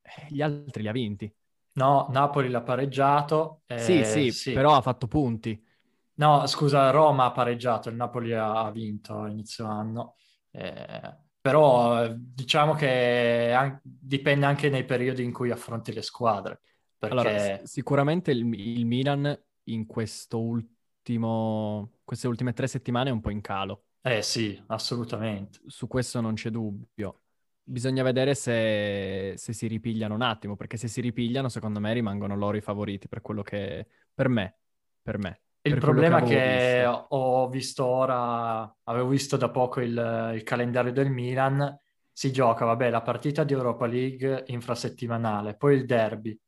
Eh, 0.00 0.28
Gli 0.30 0.40
altri 0.40 0.80
li 0.80 0.88
ha 0.88 0.92
vinti. 0.92 1.30
No, 1.78 2.08
Napoli 2.10 2.48
l'ha 2.50 2.62
pareggiato. 2.62 3.62
eh, 3.66 4.04
Sì, 4.04 4.30
sì, 4.30 4.30
però 4.50 4.76
ha 4.76 4.82
fatto 4.82 5.06
punti. 5.06 5.58
No, 6.14 6.46
scusa, 6.48 6.90
Roma 6.90 7.26
ha 7.26 7.30
pareggiato, 7.32 7.88
il 7.88 7.94
Napoli 7.94 8.32
ha, 8.34 8.64
ha 8.64 8.70
vinto 8.72 9.20
a 9.20 9.28
inizio 9.28 9.66
anno. 9.66 10.16
Eh, 10.50 11.16
però 11.40 12.04
eh, 12.04 12.14
diciamo 12.18 12.74
che 12.74 13.52
an- 13.56 13.80
dipende 13.84 14.44
anche 14.44 14.68
nei 14.68 14.84
periodi 14.84 15.22
in 15.22 15.32
cui 15.32 15.50
affronti 15.52 15.92
le 15.92 16.02
squadre. 16.02 16.60
Allora, 17.06 17.32
Perché 17.32 17.38
s- 17.38 17.54
sicuramente 17.62 18.30
il, 18.30 18.40
il 18.54 18.84
Milan 18.86 19.38
in 19.64 19.86
ultimo, 20.38 21.92
queste 22.04 22.26
ultime 22.28 22.52
tre 22.52 22.66
settimane 22.66 23.08
è 23.10 23.12
un 23.12 23.20
po' 23.20 23.30
in 23.30 23.40
calo. 23.40 23.84
eh 24.02 24.22
sì, 24.22 24.60
assolutamente. 24.68 25.60
Su 25.66 25.86
questo 25.86 26.20
non 26.20 26.34
c'è 26.34 26.50
dubbio. 26.50 27.20
Bisogna 27.70 28.02
vedere 28.02 28.34
se, 28.34 29.34
se 29.36 29.52
si 29.52 29.66
ripigliano 29.66 30.14
un 30.14 30.22
attimo, 30.22 30.56
perché 30.56 30.78
se 30.78 30.88
si 30.88 31.02
ripigliano, 31.02 31.50
secondo 31.50 31.80
me 31.80 31.92
rimangono 31.92 32.34
loro 32.34 32.56
i 32.56 32.62
favoriti 32.62 33.08
per 33.08 33.20
quello 33.20 33.42
che... 33.42 33.86
Per 34.14 34.28
me, 34.28 34.56
per 35.02 35.18
me. 35.18 35.42
Il 35.60 35.72
per 35.72 35.80
problema 35.80 36.22
che 36.22 36.78
visto. 36.82 37.06
ho 37.10 37.48
visto 37.50 37.84
ora, 37.84 38.74
avevo 38.84 39.08
visto 39.08 39.36
da 39.36 39.50
poco 39.50 39.80
il, 39.80 40.32
il 40.34 40.42
calendario 40.44 40.92
del 40.92 41.10
Milan, 41.10 41.78
si 42.10 42.32
gioca, 42.32 42.64
vabbè, 42.64 42.88
la 42.88 43.02
partita 43.02 43.44
di 43.44 43.52
Europa 43.52 43.86
League 43.86 44.44
infrasettimanale, 44.46 45.54
poi 45.54 45.74
il 45.76 45.84
derby, 45.84 46.38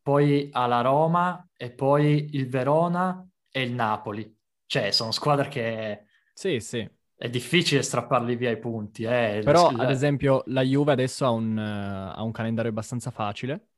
poi 0.00 0.48
alla 0.50 0.80
Roma 0.80 1.46
e 1.56 1.72
poi 1.72 2.30
il 2.32 2.48
Verona 2.48 3.22
e 3.50 3.62
il 3.62 3.72
Napoli. 3.72 4.34
Cioè, 4.64 4.92
sono 4.92 5.10
squadre 5.10 5.48
che 5.48 6.06
Sì, 6.32 6.58
sì. 6.58 6.88
È 7.20 7.28
difficile 7.28 7.82
strapparli 7.82 8.34
via 8.36 8.50
i 8.50 8.58
punti. 8.58 9.02
Eh. 9.04 9.42
Però, 9.44 9.68
ad 9.68 9.90
esempio, 9.90 10.42
la 10.46 10.62
Juve 10.62 10.92
adesso 10.92 11.24
ha 11.26 11.30
un, 11.30 11.58
eh, 11.58 12.12
ha 12.16 12.22
un 12.22 12.32
calendario 12.32 12.70
abbastanza 12.70 13.10
facile 13.10 13.68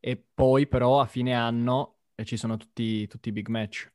e 0.00 0.22
poi 0.34 0.66
però 0.68 1.00
a 1.00 1.06
fine 1.06 1.34
anno 1.34 2.00
eh, 2.14 2.24
ci 2.24 2.36
sono 2.36 2.56
tutti, 2.56 3.06
tutti 3.06 3.28
i 3.30 3.32
big 3.32 3.48
match. 3.48 3.90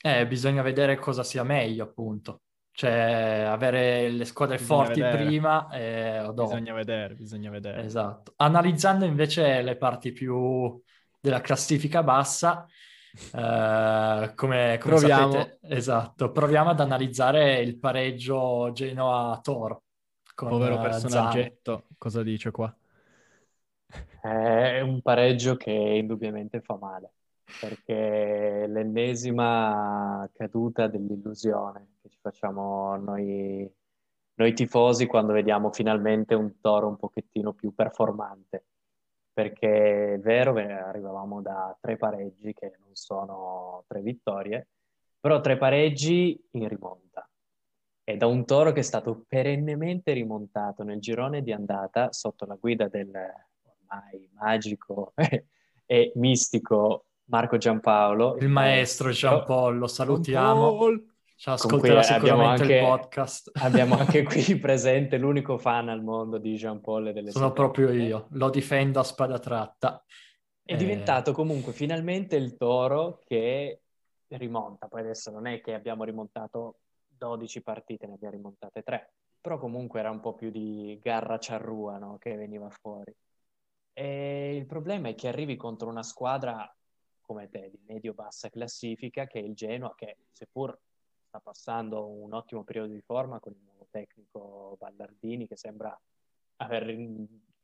eh, 0.00 0.26
bisogna 0.26 0.62
vedere 0.62 0.96
cosa 0.98 1.22
sia 1.24 1.42
meglio, 1.42 1.84
appunto. 1.84 2.42
Cioè, 2.72 3.44
avere 3.48 4.10
le 4.10 4.24
squadre 4.24 4.58
Bisogna 4.58 4.84
forti 4.84 5.00
vedere. 5.00 5.24
prima 5.24 5.68
e 5.70 6.20
o 6.20 6.32
dopo. 6.32 6.58
Bisogna 6.58 6.74
vedere, 6.74 7.14
bisogna 7.14 7.50
vedere. 7.50 7.82
Esatto. 7.82 8.34
Analizzando 8.36 9.04
invece 9.04 9.62
le 9.62 9.76
parti 9.76 10.12
più 10.12 10.80
della 11.20 11.40
classifica 11.40 12.02
bassa, 12.02 12.66
eh, 13.34 14.32
come, 14.34 14.78
come 14.78 14.94
Proviamo. 14.94 15.32
sapete, 15.32 15.58
esatto, 15.62 16.30
proviamo 16.30 16.70
ad 16.70 16.80
analizzare 16.80 17.60
il 17.60 17.78
pareggio 17.78 18.70
Genoa-Toro. 18.72 19.82
Con, 20.34 20.48
Povero 20.48 20.78
eh, 20.78 20.82
personaggetto, 20.82 21.84
cosa 21.96 22.22
dice 22.22 22.50
qua? 22.50 22.74
È 24.20 24.80
un 24.80 25.00
pareggio 25.00 25.56
che 25.56 25.70
indubbiamente 25.70 26.60
fa 26.60 26.76
male, 26.76 27.12
perché 27.58 28.64
è 28.64 28.66
l'ennesima 28.66 30.28
caduta 30.34 30.88
dell'illusione 30.88 31.94
che 32.02 32.10
ci 32.10 32.18
facciamo 32.20 32.96
noi, 32.96 33.66
noi 34.34 34.52
tifosi 34.52 35.06
quando 35.06 35.32
vediamo 35.32 35.72
finalmente 35.72 36.34
un 36.34 36.60
Toro 36.60 36.88
un 36.88 36.96
pochettino 36.96 37.54
più 37.54 37.74
performante. 37.74 38.64
Perché 39.36 40.14
è 40.14 40.18
vero, 40.18 40.54
ve- 40.54 40.72
arrivavamo 40.72 41.42
da 41.42 41.76
tre 41.78 41.98
pareggi 41.98 42.54
che 42.54 42.72
non 42.78 42.88
sono 42.94 43.84
tre 43.86 44.00
vittorie, 44.00 44.68
però 45.20 45.42
tre 45.42 45.58
pareggi 45.58 46.42
in 46.52 46.66
rimonta. 46.68 47.28
e 48.02 48.16
da 48.16 48.26
un 48.26 48.46
Toro 48.46 48.72
che 48.72 48.80
è 48.80 48.82
stato 48.82 49.24
perennemente 49.28 50.14
rimontato 50.14 50.84
nel 50.84 51.00
girone 51.00 51.42
di 51.42 51.52
andata 51.52 52.12
sotto 52.12 52.46
la 52.46 52.54
guida 52.54 52.88
del 52.88 53.10
ormai 53.10 54.26
magico 54.32 55.12
e 55.84 56.12
mistico 56.14 57.06
Marco 57.24 57.58
Giampaolo. 57.58 58.36
Il 58.38 58.48
maestro 58.48 59.10
Giampaolo, 59.10 59.86
salutiamo. 59.86 60.78
Ci 61.38 61.50
ascolterà 61.50 62.02
sicuramente 62.02 62.62
anche, 62.62 62.76
il 62.76 62.82
podcast. 62.82 63.50
Abbiamo 63.62 63.98
anche 63.98 64.22
qui 64.22 64.56
presente 64.58 65.18
l'unico 65.18 65.58
fan 65.58 65.90
al 65.90 66.02
mondo 66.02 66.38
di 66.38 66.54
Jean 66.54 66.80
Paul 66.80 67.08
e 67.08 67.12
delle 67.12 67.30
Sono 67.30 67.52
proprio 67.52 67.90
io, 67.90 68.28
lo 68.30 68.48
difendo 68.48 69.00
a 69.00 69.04
spada 69.04 69.38
tratta. 69.38 70.02
È 70.62 70.72
eh... 70.72 70.76
diventato 70.76 71.32
comunque 71.32 71.74
finalmente 71.74 72.36
il 72.36 72.56
toro 72.56 73.20
che 73.26 73.82
rimonta. 74.28 74.88
Poi 74.88 75.00
adesso 75.00 75.30
non 75.30 75.46
è 75.46 75.60
che 75.60 75.74
abbiamo 75.74 76.04
rimontato 76.04 76.78
12 77.08 77.62
partite, 77.62 78.06
ne 78.06 78.14
abbiamo 78.14 78.34
rimontate 78.34 78.82
3. 78.82 79.12
Però 79.38 79.58
comunque 79.58 80.00
era 80.00 80.10
un 80.10 80.20
po' 80.20 80.34
più 80.34 80.50
di 80.50 80.98
garra 81.02 81.38
ciarrua 81.38 81.98
no? 81.98 82.16
che 82.18 82.34
veniva 82.34 82.70
fuori. 82.70 83.14
E 83.92 84.56
il 84.56 84.64
problema 84.64 85.08
è 85.08 85.14
che 85.14 85.28
arrivi 85.28 85.56
contro 85.56 85.88
una 85.88 86.02
squadra 86.02 86.74
come 87.20 87.48
te 87.50 87.68
di 87.70 87.78
medio-bassa 87.86 88.48
classifica 88.48 89.26
che 89.26 89.38
è 89.38 89.42
il 89.42 89.54
Genoa, 89.54 89.94
che 89.94 90.16
seppur 90.32 90.76
sta 91.36 91.40
passando 91.40 92.06
un 92.06 92.32
ottimo 92.32 92.64
periodo 92.64 92.92
di 92.92 93.00
forma 93.00 93.38
con 93.40 93.52
il 93.52 93.60
nuovo 93.62 93.86
tecnico 93.90 94.76
Ballardini 94.78 95.46
che 95.46 95.56
sembra 95.56 95.98
aver 96.56 96.96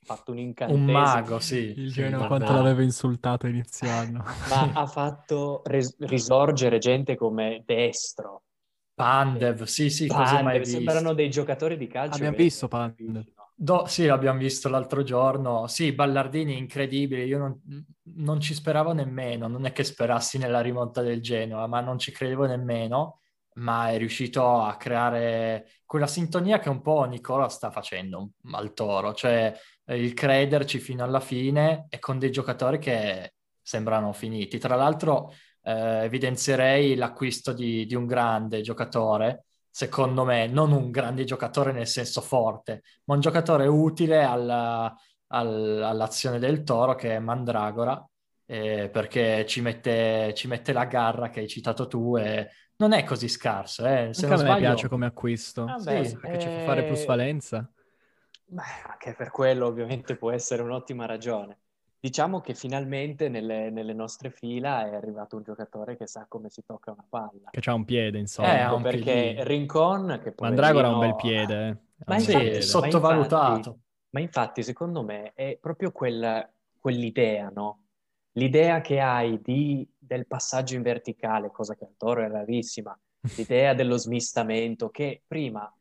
fatto 0.01 0.33
un 0.33 0.39
incantesimo. 0.39 0.87
Un 0.87 0.93
mago, 0.93 1.39
sì. 1.39 1.73
Il 1.77 1.93
Genoa 1.93 2.27
quanto 2.27 2.53
l'aveva 2.53 2.83
insultato 2.83 3.47
inizio 3.47 3.89
anno. 3.91 4.25
Ma 4.49 4.73
ha 4.73 4.87
fatto 4.87 5.63
res- 5.65 5.97
risorgere 6.01 6.79
gente 6.79 7.17
come 7.17 7.63
Destro. 7.65 8.43
Pandev, 8.95 9.63
sì, 9.63 9.89
sì, 9.89 10.07
Pandev, 10.07 10.63
sembrano 10.63 11.15
dei 11.15 11.31
giocatori 11.31 11.77
di 11.77 11.87
calcio. 11.87 12.17
Abbiamo 12.17 12.37
visto 12.37 12.69
Pandev. 12.69 13.25
Do, 13.55 13.87
sì, 13.87 14.07
l'abbiamo 14.07 14.39
visto 14.39 14.69
l'altro 14.69 15.03
giorno. 15.03 15.67
Sì, 15.67 15.93
Ballardini 15.93 16.59
incredibile. 16.59 17.25
Io 17.25 17.39
non, 17.39 17.61
non, 18.17 18.41
ci 18.41 18.55
speravo 18.55 18.93
nemmeno. 18.93 19.47
Non 19.47 19.65
è 19.65 19.73
che 19.73 19.85
sperassi 19.85 20.37
nella 20.37 20.61
rimonta 20.61 21.01
del 21.01 21.23
Genoa, 21.23 21.67
ma 21.67 21.81
non 21.81 21.99
ci 21.99 22.11
credevo 22.13 22.45
nemmeno 22.47 23.22
ma 23.55 23.91
è 23.91 23.99
riuscito 23.99 24.61
a 24.63 24.77
creare 24.77 25.69
quella 25.85 26.07
sintonia 26.07 26.59
che 26.59 26.69
un 26.69 26.81
po' 26.81 27.05
Nicola 27.05 27.49
sta 27.49 27.71
facendo 27.71 28.31
al 28.53 28.73
Toro, 28.73 29.15
cioè 29.15 29.55
eh, 29.85 30.03
il 30.03 30.15
crederci 30.15 30.79
fino 30.79 31.05
alla 31.05 31.21
fine 31.21 31.87
e 31.89 31.99
con 31.99 32.19
dei 32.19 32.31
giocatori 32.31 32.79
che 32.79 33.35
sembrano 33.61 34.13
finiti. 34.13 34.59
Tra 34.59 34.77
l'altro 34.77 35.33
eh, 35.63 36.05
evidenzierei 36.05 36.95
l'acquisto 36.97 37.53
di, 37.53 37.87
di 37.87 37.95
un 37.95 38.07
grande 38.07 38.61
giocatore, 38.61 39.45
secondo 39.71 40.25
me, 40.25 40.47
non 40.47 40.73
un 40.73 40.91
grande 40.91 41.25
giocatore 41.25 41.73
nel 41.73 41.87
senso 41.87 42.21
forte, 42.21 42.83
ma 43.05 43.15
un 43.15 43.21
giocatore 43.21 43.67
utile 43.67 44.23
alla, 44.23 44.95
al, 45.29 45.83
all'azione 45.83 46.39
del 46.39 46.63
Toro 46.63 46.95
che 46.95 47.17
è 47.17 47.19
Mandragora, 47.19 48.05
eh, 48.47 48.91
perché 48.91 49.47
ci 49.47 49.61
mette, 49.61 50.33
ci 50.35 50.47
mette, 50.49 50.73
la 50.73 50.85
garra 50.85 51.31
che 51.31 51.41
hai 51.41 51.49
citato 51.49 51.87
tu 51.87 52.17
e 52.17 52.51
non 52.83 52.93
è 52.93 53.05
così 53.05 53.29
scarso. 53.29 53.87
Eh. 53.87 54.11
Se 54.13 54.27
Anche 54.27 54.35
a 54.35 54.37
me 54.39 54.51
sbaglio... 54.51 54.61
piace 54.61 54.89
come 54.89 55.07
acquisto, 55.07 55.65
Vabbè, 55.65 56.05
sì, 56.05 56.17
perché 56.17 56.37
eh... 56.37 56.41
ci 56.41 56.49
fa 56.49 56.65
fare 56.65 56.85
plusvalenza. 56.85 57.71
Beh, 58.45 58.63
anche 58.91 59.15
per 59.15 59.31
quello 59.31 59.67
ovviamente 59.67 60.17
può 60.17 60.33
essere 60.33 60.63
un'ottima 60.63 61.07
ragione. 61.07 61.59
Diciamo 61.99 62.41
che 62.41 62.55
finalmente 62.55 63.29
nelle, 63.29 63.71
nelle, 63.71 63.93
nostre 63.93 64.31
fila 64.31 64.91
è 64.91 64.95
arrivato 64.97 65.37
un 65.37 65.45
giocatore 65.45 65.97
che 65.97 66.09
sa 66.09 66.27
come 66.29 66.51
si 66.51 66.65
tocca 66.65 66.91
una 66.91 67.07
palla. 67.09 67.51
Che 67.51 67.71
ha 67.71 67.75
un 67.75 67.85
piede, 67.85 68.19
insomma. 68.19 68.59
Eh, 68.59 68.63
ecco, 68.63 68.81
perché 68.81 69.13
piedino. 69.13 69.45
Rincon... 69.45 70.21
Che 70.21 70.35
Mandragora 70.39 70.89
ha 70.89 70.95
un 70.95 70.99
bel 70.99 71.15
piede. 71.15 71.69
Eh. 71.69 72.05
Ma 72.05 72.19
sì, 72.19 72.33
infatti, 72.33 72.63
sottovalutato. 72.63 73.45
Ma 73.45 73.55
infatti, 73.55 73.81
ma 74.11 74.21
infatti, 74.21 74.63
secondo 74.65 75.05
me, 75.05 75.33
è 75.35 75.57
proprio 75.61 75.93
quel, 75.93 76.53
quell'idea, 76.81 77.53
no? 77.55 77.85
L'idea 78.33 78.81
che 78.81 79.01
hai 79.01 79.41
di, 79.41 79.87
del 79.99 80.27
passaggio 80.27 80.75
in 80.75 80.83
verticale, 80.83 81.51
cosa 81.51 81.75
che 81.75 81.85
al 81.85 81.95
Toro 81.97 82.23
è 82.23 82.29
rarissima, 82.29 82.97
l'idea 83.37 83.75
dello 83.75 83.97
smistamento, 83.97 84.91
che 84.91 85.23
prima, 85.27 85.73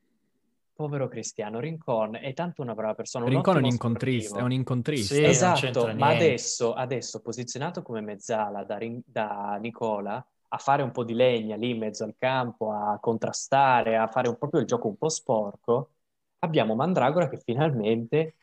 povero 0.74 1.08
Cristiano 1.08 1.60
Rincon, 1.60 2.15
è 2.15 2.34
tanto 2.34 2.62
una 2.62 2.74
brava 2.74 2.96
persona. 2.96 3.25
Un 3.25 3.31
Rincon 3.31 3.55
è 3.55 3.60
un 3.60 3.65
incontrista, 3.65 4.39
è 4.39 4.41
un 4.41 4.51
incontrista. 4.51 5.13
Sì, 5.13 5.24
esatto, 5.24 5.93
ma 5.96 6.08
adesso, 6.08 6.74
adesso, 6.74 7.22
posizionato 7.22 7.81
come 7.81 8.01
mezzala 8.01 8.63
da, 8.63 8.79
da 9.05 9.58
Nicola, 9.62 10.25
a 10.53 10.58
fare 10.58 10.81
un 10.81 10.91
po' 10.91 11.03
di 11.03 11.13
legna 11.13 11.55
lì 11.55 11.70
in 11.70 11.77
mezzo 11.77 12.03
al 12.03 12.15
campo, 12.17 12.72
a 12.72 12.98
contrastare, 13.00 13.96
a 13.96 14.08
fare 14.08 14.27
un, 14.27 14.38
proprio 14.38 14.60
il 14.60 14.67
gioco 14.67 14.88
un 14.88 14.98
po' 14.98 15.10
sporco, 15.10 15.91
abbiamo 16.39 16.75
Mandragora 16.75 17.29
che 17.29 17.38
finalmente 17.38 18.36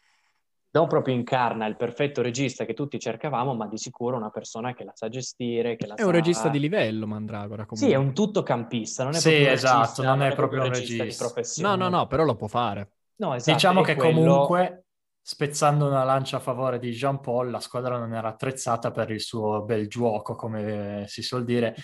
non 0.71 0.87
proprio 0.87 1.15
incarna 1.15 1.67
il 1.67 1.77
perfetto 1.77 2.21
regista 2.21 2.65
che 2.65 2.75
tutti 2.75 2.99
cercavamo, 2.99 3.55
ma 3.55 3.67
di 3.67 3.79
sicuro 3.79 4.17
una 4.17 4.31
persona 4.31 4.75
che 4.75 4.85
la 4.85 4.93
sa 4.95 5.09
gestire, 5.09 5.77
che 5.77 5.87
la 5.87 5.95
è 5.95 6.01
sa... 6.01 6.07
un 6.07 6.13
regista 6.13 6.49
di 6.49 6.59
livello, 6.59 7.07
Mandragora. 7.07 7.65
Comunque. 7.65 7.79
Sì, 7.79 7.91
è 7.91 7.97
un 7.97 8.13
tutto 8.13 8.43
campista, 8.43 9.05
non 9.05 9.15
è 9.15 9.19
sì, 9.19 9.31
proprio 9.31 9.51
esatto, 9.53 9.79
regista, 9.79 10.03
non, 10.03 10.19
non 10.19 10.27
è, 10.27 10.35
proprio 10.35 10.63
un 10.63 10.69
regista, 10.69 11.03
regista, 11.03 11.25
di 11.25 11.29
professione. 11.31 11.77
No, 11.77 11.89
no, 11.89 11.97
no, 11.97 12.07
però 12.07 12.25
lo 12.25 12.35
può 12.37 12.47
fare. 12.47 12.91
No, 13.17 13.35
esatto, 13.35 13.53
diciamo 13.53 13.83
che 13.83 13.95
quello... 13.95 14.21
comunque, 14.21 14.85
spezzando 15.23 15.87
una 15.87 16.05
lancia 16.05 16.37
a 16.37 16.41
favore 16.41 16.79
di 16.79 16.91
Jean 16.91 17.21
Paul, 17.21 17.51
la 17.51 17.61
squadra 17.61 17.99
non 17.99 18.15
era 18.15 18.29
attrezzata 18.29 18.91
per 18.91 19.11
il 19.11 19.21
suo 19.21 19.63
bel 19.63 19.89
gioco, 19.89 20.35
come 20.37 21.05
si 21.09 21.23
suol 21.23 21.45
dire, 21.45 21.75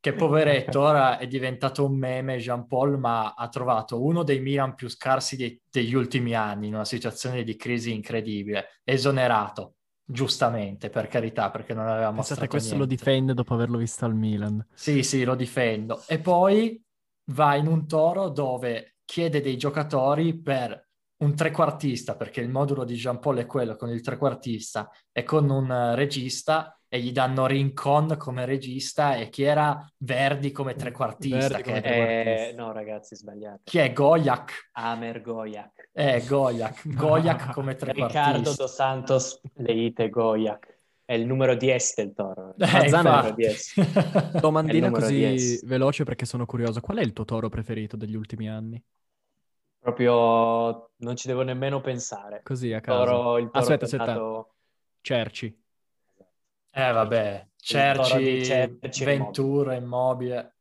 che 0.00 0.14
poveretto 0.14 0.80
ora 0.80 1.18
è 1.18 1.26
diventato 1.26 1.84
un 1.84 1.96
meme 1.96 2.38
Jean 2.38 2.66
Paul, 2.66 2.98
ma 2.98 3.34
ha 3.34 3.48
trovato 3.48 4.02
uno 4.02 4.22
dei 4.22 4.40
Milan 4.40 4.74
più 4.74 4.88
scarsi 4.88 5.36
dei, 5.36 5.60
degli 5.70 5.94
ultimi 5.94 6.34
anni 6.34 6.68
in 6.68 6.74
una 6.74 6.86
situazione 6.86 7.44
di 7.44 7.54
crisi 7.54 7.92
incredibile, 7.92 8.80
esonerato, 8.82 9.74
giustamente, 10.02 10.88
per 10.88 11.06
carità, 11.06 11.50
perché 11.50 11.74
non 11.74 11.86
aveva 11.86 12.10
mostrato 12.10 12.40
Pensate, 12.40 12.48
questo 12.48 12.74
niente. 12.76 12.88
lo 12.88 12.96
difende 12.96 13.34
dopo 13.34 13.52
averlo 13.52 13.76
visto 13.76 14.06
al 14.06 14.14
Milan. 14.14 14.66
Sì, 14.72 15.02
sì, 15.02 15.22
lo 15.22 15.34
difendo. 15.34 16.02
E 16.06 16.18
poi 16.18 16.82
va 17.32 17.54
in 17.56 17.66
un 17.66 17.86
toro 17.86 18.30
dove 18.30 18.96
chiede 19.04 19.42
dei 19.42 19.58
giocatori 19.58 20.40
per 20.40 20.88
un 21.18 21.34
trequartista, 21.34 22.16
perché 22.16 22.40
il 22.40 22.48
modulo 22.48 22.84
di 22.84 22.94
Jean 22.94 23.18
Paul 23.18 23.36
è 23.36 23.46
quello 23.46 23.76
con 23.76 23.90
il 23.90 24.00
trequartista 24.00 24.90
e 25.12 25.22
con 25.24 25.50
un 25.50 25.94
regista 25.94 26.79
e 26.92 26.98
gli 26.98 27.12
danno 27.12 27.46
Rincon 27.46 28.16
come 28.18 28.44
regista 28.44 29.14
e 29.14 29.28
chi 29.28 29.44
era 29.44 29.88
Verdi 29.98 30.50
come 30.50 30.74
trequartista. 30.74 31.38
Verdi 31.38 31.62
che 31.62 31.62
come 31.62 31.76
è... 31.76 31.82
trequartista. 31.82 32.48
Eh, 32.48 32.52
no, 32.56 32.72
ragazzi, 32.72 33.14
sbagliate. 33.14 33.60
Chi 33.62 33.78
è 33.78 33.92
Goyak? 33.92 34.70
Amer 34.72 35.20
Goyak. 35.20 35.90
Eh, 35.92 36.24
Goyak. 36.26 36.92
Goyak 36.92 37.52
come 37.52 37.76
trequartista. 37.76 38.32
Riccardo 38.32 38.54
Dos 38.56 38.74
Santos 38.74 39.40
Leite 39.54 40.10
Goyak. 40.10 40.78
È 41.04 41.14
il 41.14 41.26
numero 41.26 41.54
10 41.54 41.92
del 41.94 42.12
toro. 42.12 42.54
Eh, 42.58 42.66
Mazzano, 42.66 43.36
Domandina 44.40 44.90
così 44.90 45.16
10. 45.16 45.66
veloce 45.66 46.02
perché 46.02 46.24
sono 46.24 46.44
curioso. 46.44 46.80
Qual 46.80 46.98
è 46.98 47.02
il 47.02 47.12
tuo 47.12 47.24
toro 47.24 47.48
preferito 47.48 47.96
degli 47.96 48.16
ultimi 48.16 48.48
anni? 48.48 48.82
Proprio 49.78 50.90
non 50.96 51.14
ci 51.14 51.28
devo 51.28 51.42
nemmeno 51.42 51.80
pensare. 51.80 52.40
Così 52.42 52.72
a 52.72 52.80
caso. 52.80 53.04
Toro, 53.04 53.38
il 53.38 53.46
toro 53.46 53.58
aspetta, 53.58 53.84
aspetta. 53.84 54.46
Cerci. 55.00 55.59
Eh 56.72 56.92
vabbè, 56.92 57.48
Cerci, 57.56 58.44
Cerci 58.44 59.04
Ventura, 59.04 59.74
Immobile. 59.74 60.54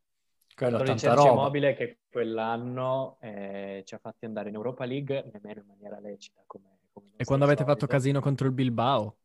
Quello 0.55 0.77
tanta 0.77 0.97
Cerci 0.97 1.15
roba. 1.15 1.29
Immobile 1.29 1.73
che 1.75 1.99
quell'anno 2.09 3.17
eh, 3.21 3.83
ci 3.85 3.93
ha 3.93 3.99
fatti 3.99 4.25
andare 4.25 4.49
in 4.49 4.55
Europa 4.55 4.85
League, 4.85 5.29
nemmeno 5.31 5.61
in 5.61 5.67
maniera 5.67 5.99
lecita. 5.99 6.41
Come, 6.45 6.79
come 6.91 7.11
e 7.15 7.23
quando 7.23 7.45
avete 7.45 7.63
fatto 7.63 7.87
casino 7.87 8.19
contro 8.19 8.47
il 8.47 8.53
Bilbao? 8.53 9.17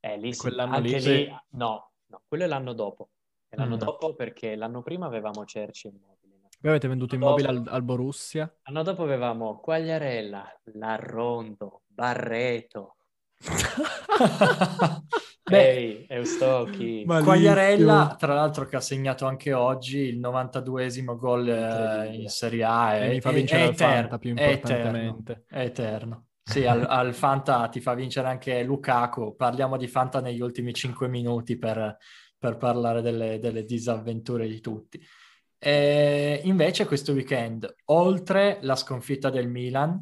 Eh, 0.00 0.16
lì 0.18 0.32
sì, 0.32 0.40
quell'anno 0.40 0.76
anche 0.76 0.98
lì, 0.98 1.24
lì, 1.24 1.36
no, 1.50 1.90
no, 2.06 2.22
quello 2.28 2.44
è 2.44 2.46
l'anno 2.46 2.72
dopo. 2.74 3.08
È 3.48 3.56
l'anno 3.56 3.76
Mm. 3.76 3.78
dopo 3.78 4.14
perché 4.14 4.54
l'anno 4.54 4.82
prima 4.82 5.06
avevamo 5.06 5.44
Cerci 5.44 5.88
Immobile. 5.88 6.48
Voi 6.60 6.70
avete 6.72 6.88
venduto 6.88 7.14
L'anno 7.14 7.26
immobile 7.26 7.52
dopo- 7.54 7.68
al, 7.70 7.74
al 7.74 7.82
Borussia? 7.82 8.54
L'anno 8.64 8.82
dopo 8.82 9.02
avevamo 9.02 9.58
Quagliarella, 9.60 10.60
Larrondo, 10.74 11.82
Barreto, 11.86 12.96
Ehi, 15.56 16.06
Eustocchi. 16.08 17.02
Ma- 17.06 17.22
Quagliarella, 17.22 18.16
tra 18.18 18.34
l'altro, 18.34 18.66
che 18.66 18.76
ha 18.76 18.80
segnato 18.80 19.26
anche 19.26 19.52
oggi 19.52 19.98
il 19.98 20.20
92esimo 20.20 21.16
gol 21.16 21.48
eh, 21.48 22.14
in 22.14 22.28
Serie 22.28 22.64
A. 22.64 22.96
E 22.96 23.08
mi 23.08 23.20
fa 23.20 23.30
vincere 23.30 23.62
al 23.62 23.68
eterno, 23.70 23.94
Fanta 24.00 24.18
più 24.18 24.34
è 24.34 24.42
eterno, 24.42 24.52
importantemente. 24.52 25.44
È 25.48 25.60
eterno. 25.60 26.26
Sì, 26.42 26.64
al, 26.64 26.84
al 26.88 27.14
Fanta 27.14 27.68
ti 27.68 27.80
fa 27.80 27.94
vincere 27.94 28.28
anche 28.28 28.62
Lukaku. 28.62 29.36
Parliamo 29.36 29.76
di 29.76 29.86
Fanta 29.86 30.20
negli 30.20 30.40
ultimi 30.40 30.72
5 30.72 31.06
minuti 31.06 31.58
per, 31.58 31.96
per 32.38 32.56
parlare 32.56 33.02
delle, 33.02 33.38
delle 33.38 33.64
disavventure 33.64 34.48
di 34.48 34.60
tutti. 34.60 35.00
E 35.58 36.40
invece 36.44 36.86
questo 36.86 37.12
weekend, 37.12 37.74
oltre 37.86 38.58
la 38.62 38.76
sconfitta 38.76 39.28
del 39.28 39.48
Milan, 39.48 40.00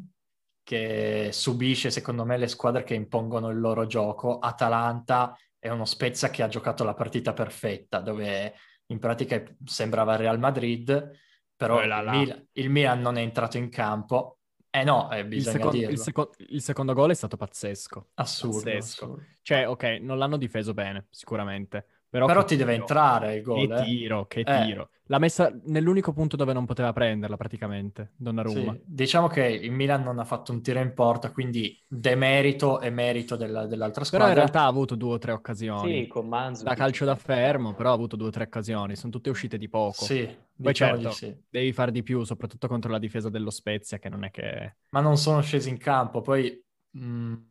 che 0.67 1.29
subisce 1.31 1.89
secondo 1.91 2.25
me 2.25 2.35
le 2.37 2.47
squadre 2.49 2.83
che 2.83 2.93
impongono 2.93 3.49
il 3.49 3.57
loro 3.59 3.85
gioco, 3.85 4.37
Atalanta 4.39 5.33
è 5.57 5.69
uno 5.69 5.85
Spezia 5.85 6.29
che 6.29 6.43
ha 6.43 6.49
giocato 6.49 6.83
la 6.83 6.93
partita 6.93 7.31
perfetta, 7.31 7.99
dove 8.01 8.53
in 8.87 8.99
pratica 8.99 9.41
sembrava 9.63 10.13
il 10.13 10.19
Real 10.19 10.39
Madrid, 10.39 11.09
però 11.55 11.81
Eh 11.81 11.87
là 11.87 11.99
il, 11.99 12.03
là. 12.03 12.11
Milan, 12.11 12.47
il 12.53 12.69
Milan 12.69 12.99
non 12.99 13.17
è 13.17 13.21
entrato 13.21 13.57
in 13.57 13.69
campo. 13.69 14.39
Eh 14.69 14.83
no, 14.83 15.09
eh, 15.11 15.19
Il, 15.19 15.27
bisogna 15.27 15.55
secon- 15.57 15.71
dirlo. 15.71 15.91
il 15.93 15.97
seco- 15.99 16.31
il 16.49 16.61
secondo 16.61 16.93
gol 16.93 17.11
è 17.11 17.13
stato 17.13 17.37
pazzesco. 17.37 18.09
Assurdo, 18.15 18.57
Pazzesco. 18.71 19.05
assurdo. 19.05 19.25
Cioè, 19.41 19.67
ok, 19.69 19.83
non 20.01 20.17
l'hanno 20.17 20.37
difeso 20.37 20.73
bene, 20.73 21.07
sicuramente. 21.09 21.96
Però, 22.09 22.25
Però 22.25 22.39
che 22.41 22.45
ti 22.45 22.55
deve 22.55 22.71
tiro, 22.73 22.83
entrare 22.83 23.35
il 23.35 23.43
Che 23.43 23.43
gol, 23.43 23.71
eh. 23.71 23.83
tiro, 23.83 24.25
che 24.27 24.39
Eh. 24.41 24.43
tiro. 24.63 24.89
L'ha 25.09 25.19
messa 25.19 25.51
nell'unico 25.65 26.13
punto 26.13 26.35
dove 26.35 26.53
non 26.53 26.65
poteva 26.65 26.91
prenderla, 26.93 27.37
praticamente, 27.37 28.11
Donnarumma. 28.15 28.73
Sì, 28.73 28.81
diciamo 28.85 29.27
che 29.27 29.45
il 29.45 29.71
Milan 29.71 30.03
non 30.03 30.19
ha 30.19 30.25
fatto 30.25 30.51
un 30.51 30.61
tiro 30.61 30.79
in 30.79 30.93
porta, 30.93 31.31
quindi 31.31 31.81
demerito 31.87 32.79
e 32.81 32.89
merito 32.89 33.35
della- 33.35 33.65
dell'altra 33.67 34.03
Però 34.09 34.27
in 34.27 34.33
squadra. 34.33 34.33
realtà 34.33 34.61
ha 34.61 34.67
avuto 34.67 34.95
due 34.95 35.13
o 35.13 35.17
tre 35.17 35.31
occasioni. 35.31 36.01
Sì, 36.03 36.07
con 36.07 36.27
Manzu. 36.27 36.63
da 36.63 36.75
calcio 36.75 37.05
da 37.05 37.15
fermo, 37.15 37.73
però 37.73 37.91
ha 37.91 37.93
avuto 37.93 38.15
due 38.15 38.27
o 38.27 38.31
tre 38.31 38.43
occasioni. 38.43 38.95
Sono 38.95 39.11
tutte 39.11 39.29
uscite 39.29 39.57
di 39.57 39.69
poco. 39.69 40.03
Sì, 40.03 40.25
Poi 40.61 40.73
diciamo 40.73 40.95
certo, 40.95 41.07
di 41.09 41.13
sì. 41.13 41.37
devi 41.49 41.71
far 41.73 41.91
di 41.91 42.03
più, 42.03 42.23
soprattutto 42.23 42.67
contro 42.67 42.91
la 42.91 42.99
difesa 42.99 43.29
dello 43.29 43.49
Spezia, 43.49 43.99
che 43.99 44.09
non 44.09 44.23
è 44.23 44.31
che... 44.31 44.75
Ma 44.89 45.01
non 45.01 45.17
sono 45.17 45.41
scesi 45.41 45.69
in 45.69 45.77
campo. 45.77 46.21
Poi 46.21 46.61
mh, 46.91 46.99
me 46.99 47.41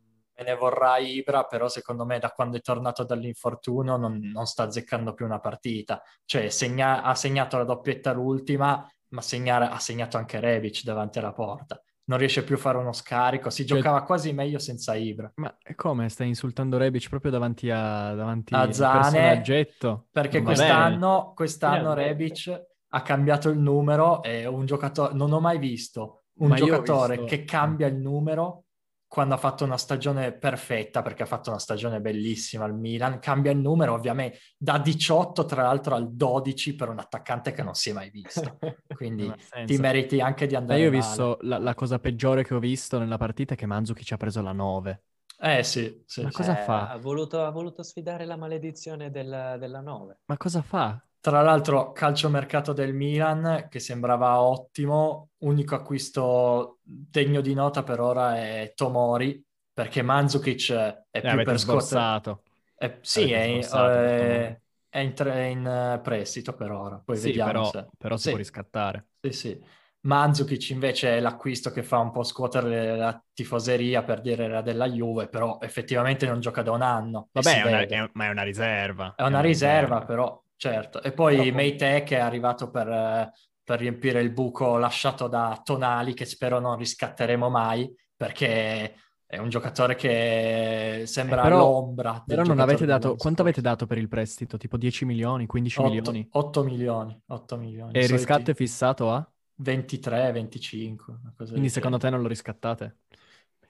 ne 0.43 0.55
vorrà 0.55 0.97
Ibra, 0.97 1.43
però 1.45 1.67
secondo 1.67 2.05
me 2.05 2.19
da 2.19 2.29
quando 2.31 2.57
è 2.57 2.61
tornato 2.61 3.03
dall'infortunio 3.03 3.97
non, 3.97 4.19
non 4.33 4.45
sta 4.45 4.63
azzeccando 4.63 5.13
più 5.13 5.25
una 5.25 5.39
partita. 5.39 6.01
Cioè 6.25 6.49
segna- 6.49 7.01
ha 7.03 7.15
segnato 7.15 7.57
la 7.57 7.63
doppietta 7.63 8.11
l'ultima, 8.13 8.87
ma 9.09 9.21
segnare- 9.21 9.67
ha 9.67 9.79
segnato 9.79 10.17
anche 10.17 10.39
Rebic 10.39 10.83
davanti 10.83 11.19
alla 11.19 11.33
porta. 11.33 11.81
Non 12.09 12.19
riesce 12.19 12.43
più 12.45 12.55
a 12.55 12.59
fare 12.59 12.77
uno 12.77 12.93
scarico. 12.93 13.49
Si 13.49 13.65
Cioè- 13.65 13.77
giocava 13.77 14.03
quasi 14.03 14.31
meglio 14.31 14.59
senza 14.59 14.95
Ibra. 14.95 15.29
Ma 15.35 15.53
come? 15.75 16.07
Stai 16.07 16.27
insultando 16.29 16.77
Rebic 16.77 17.09
proprio 17.09 17.31
davanti 17.31 17.69
a, 17.69 18.13
davanti 18.13 18.53
A 18.53 18.61
al 18.61 18.73
Zane, 18.73 19.01
personaggetto? 19.01 20.07
Perché 20.11 20.41
quest'anno, 20.41 21.33
quest'anno 21.35 21.77
Finalmente. 21.93 22.07
Rebic 22.09 22.65
ha 22.91 23.01
cambiato 23.01 23.49
il 23.49 23.59
numero 23.59 24.23
e 24.23 24.45
un 24.45 24.65
giocatore, 24.65 25.13
non 25.15 25.33
ho 25.33 25.41
mai 25.41 25.57
visto 25.57 26.23
un 26.39 26.47
Ma 26.49 26.55
giocatore 26.55 27.17
visto- 27.17 27.35
che 27.35 27.43
cambia 27.43 27.87
il 27.87 27.95
numero 27.97 28.63
quando 29.07 29.33
ha 29.35 29.37
fatto 29.37 29.63
una 29.63 29.77
stagione 29.77 30.33
perfetta, 30.33 31.01
perché 31.01 31.23
ha 31.23 31.25
fatto 31.25 31.49
una 31.49 31.59
stagione 31.59 32.01
bellissima 32.01 32.65
al 32.65 32.75
Milan, 32.77 33.19
cambia 33.19 33.51
il 33.51 33.57
numero 33.59 33.93
ovviamente 33.93 34.39
da 34.57 34.77
18 34.77 35.45
tra 35.45 35.63
l'altro 35.63 35.95
al 35.95 36.13
12 36.13 36.75
per 36.75 36.89
un 36.89 36.99
attaccante 36.99 37.51
che 37.51 37.63
non 37.63 37.73
si 37.73 37.89
è 37.89 37.93
mai 37.93 38.09
visto. 38.09 38.57
Quindi 38.91 39.33
ti 39.63 39.77
meriti 39.77 40.19
anche 40.19 40.45
di 40.47 40.55
Ma 40.55 40.59
andare 40.59 40.81
io 40.81 40.89
ho 40.89 40.91
male. 40.91 40.97
visto 41.01 41.37
la, 41.41 41.57
la 41.57 41.73
cosa 41.75 41.99
peggiore 41.99 42.43
che 42.43 42.53
ho 42.53 42.59
visto 42.59 42.99
nella 42.99 43.17
partita 43.17 43.53
è 43.53 43.57
che 43.57 43.65
Mandzukic 43.65 44.11
ha 44.11 44.17
preso 44.17 44.41
la 44.41 44.51
9. 44.51 45.03
Eh 45.39 45.63
sì, 45.63 46.03
sì, 46.05 46.23
Ma 46.23 46.31
cosa 46.31 46.55
fa? 46.55 46.89
Ha 46.89 46.97
voluto, 46.97 47.43
ha 47.43 47.49
voluto 47.51 47.83
sfidare 47.83 48.25
la 48.25 48.35
maledizione 48.37 49.11
della, 49.11 49.57
della 49.57 49.81
9. 49.81 50.19
Ma 50.25 50.37
cosa 50.37 50.61
fa? 50.61 51.06
Tra 51.27 51.41
l'altro, 51.41 51.91
calciomercato 51.91 52.71
del 52.71 52.93
Milan 52.93 53.67
che 53.69 53.79
sembrava 53.81 54.39
ottimo, 54.41 55.31
unico 55.39 55.75
acquisto 55.75 56.79
degno 56.81 57.41
di 57.41 57.53
nota 57.53 57.83
per 57.83 57.99
ora 57.99 58.37
è 58.37 58.71
Tomori, 58.73 59.43
perché 59.73 60.01
Mandzukic 60.03 60.71
è 61.11 61.23
Eh, 61.23 61.25
più 61.25 61.41
per 61.41 61.57
sborsato. 61.59 62.43
è- 62.75 62.99
sì, 63.01 63.29
è 63.31 63.39
eh, 63.73 64.09
Tomori. 64.15 64.57
è 64.87 64.99
in 64.99 65.13
tre- 65.13 65.33
è 65.33 65.43
in, 65.47 65.65
eh, 65.67 65.99
prestito 66.01 66.53
per 66.55 66.71
ora, 66.71 66.97
poi 66.99 67.19
Sì, 67.19 67.19
vediamo 67.19 67.41
però, 67.41 67.63
se... 67.63 67.89
però 67.97 68.15
si 68.17 68.27
Sì, 68.27 68.29
può 68.29 68.37
riscattare. 68.37 69.07
sì, 69.19 69.31
sì. 69.33 69.65
Mandzukic 70.01 70.69
invece 70.69 71.17
è 71.17 71.19
l'acquisto 71.19 71.71
che 71.71 71.83
fa 71.83 71.97
un 71.97 72.11
po' 72.11 72.23
scuotere 72.23 72.95
la 72.95 73.21
tifoseria 73.33 74.01
per 74.03 74.21
dire 74.21 74.45
era 74.45 74.61
della 74.61 74.87
Juve, 74.89 75.27
però 75.27 75.57
effettivamente 75.61 76.25
non 76.25 76.39
gioca 76.39 76.61
da 76.61 76.71
un 76.71 76.81
anno. 76.83 77.29
Vabbè, 77.31 77.59
è 77.61 77.63
una- 77.65 77.85
è- 77.85 78.09
ma 78.13 78.25
è 78.25 78.29
una 78.29 78.43
riserva. 78.43 79.15
È 79.15 79.23
una 79.23 79.41
riserva, 79.41 80.03
però, 80.05 80.41
certo. 80.57 81.01
E 81.01 81.11
poi 81.13 81.51
Meite 81.51 82.03
che 82.03 82.17
è 82.17 82.19
arrivato 82.19 82.69
per, 82.69 83.31
per 83.63 83.79
riempire 83.79 84.21
il 84.21 84.31
buco 84.31 84.77
lasciato 84.77 85.27
da 85.27 85.59
Tonali, 85.63 86.13
che 86.13 86.25
spero 86.25 86.59
non 86.59 86.77
riscatteremo 86.77 87.49
mai, 87.49 87.89
perché 88.15 88.95
è 89.25 89.37
un 89.39 89.49
giocatore 89.49 89.95
che 89.95 91.03
sembra 91.05 91.41
Eh, 91.41 91.43
però- 91.43 91.57
l'ombra. 91.59 92.23
Però 92.25 92.43
non 92.43 92.59
avete 92.59 92.85
dato... 92.85 93.15
Quanto 93.15 93.41
avete 93.41 93.61
dato 93.61 93.85
per 93.85 93.97
il 93.97 94.07
prestito? 94.07 94.57
Tipo 94.57 94.77
10 94.77 95.05
milioni, 95.05 95.45
15 95.45 95.79
Otto- 95.79 95.89
milioni? 95.89 96.27
8 96.31 96.63
milioni, 96.63 97.21
8 97.27 97.57
milioni. 97.57 97.91
E 97.93 97.99
il 97.99 98.05
Soliti 98.05 98.13
riscatto 98.25 98.51
è 98.51 98.55
fissato 98.55 99.11
a? 99.11 99.31
23, 99.59 100.31
25. 100.31 101.17
una 101.21 101.33
cosa 101.35 101.51
Quindi 101.51 101.69
secondo 101.69 101.97
te 101.97 102.09
non 102.09 102.21
lo 102.21 102.27
riscattate? 102.27 102.97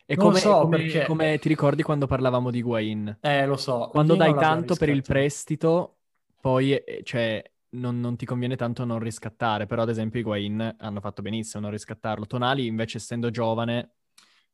E 0.10 0.16
Non 0.16 0.26
lo 0.26 0.30
come, 0.32 0.40
so, 0.42 0.60
come- 0.62 0.78
perché- 0.78 1.06
come 1.06 1.38
ti 1.40 1.48
ricordi 1.50 1.84
quando 1.84 2.08
parlavamo 2.08 2.50
di 2.52 2.62
Guain? 2.62 3.18
Eh, 3.22 3.46
lo 3.46 3.58
so. 3.58 3.90
Quando 3.92 4.16
dai 4.16 4.34
tanto 4.36 4.76
per 4.76 4.90
il 4.90 5.02
prestito, 5.02 5.97
poi 6.48 6.74
eh, 6.76 7.02
cioè, 7.04 7.44
non, 7.72 8.00
non 8.00 8.16
ti 8.16 8.26
conviene 8.26 8.56
tanto 8.56 8.86
non 8.86 9.00
riscattare. 9.00 9.66
Però, 9.66 9.82
ad 9.82 9.90
esempio, 9.90 10.20
i 10.22 10.24
Guain 10.24 10.76
hanno 10.80 11.00
fatto 11.02 11.22
benissimo 11.22 11.64
non 11.64 11.72
riscattarlo. 11.72 12.26
Tonali, 12.26 12.66
invece, 12.68 12.98
essendo 12.98 13.30
giovane, 13.30 13.92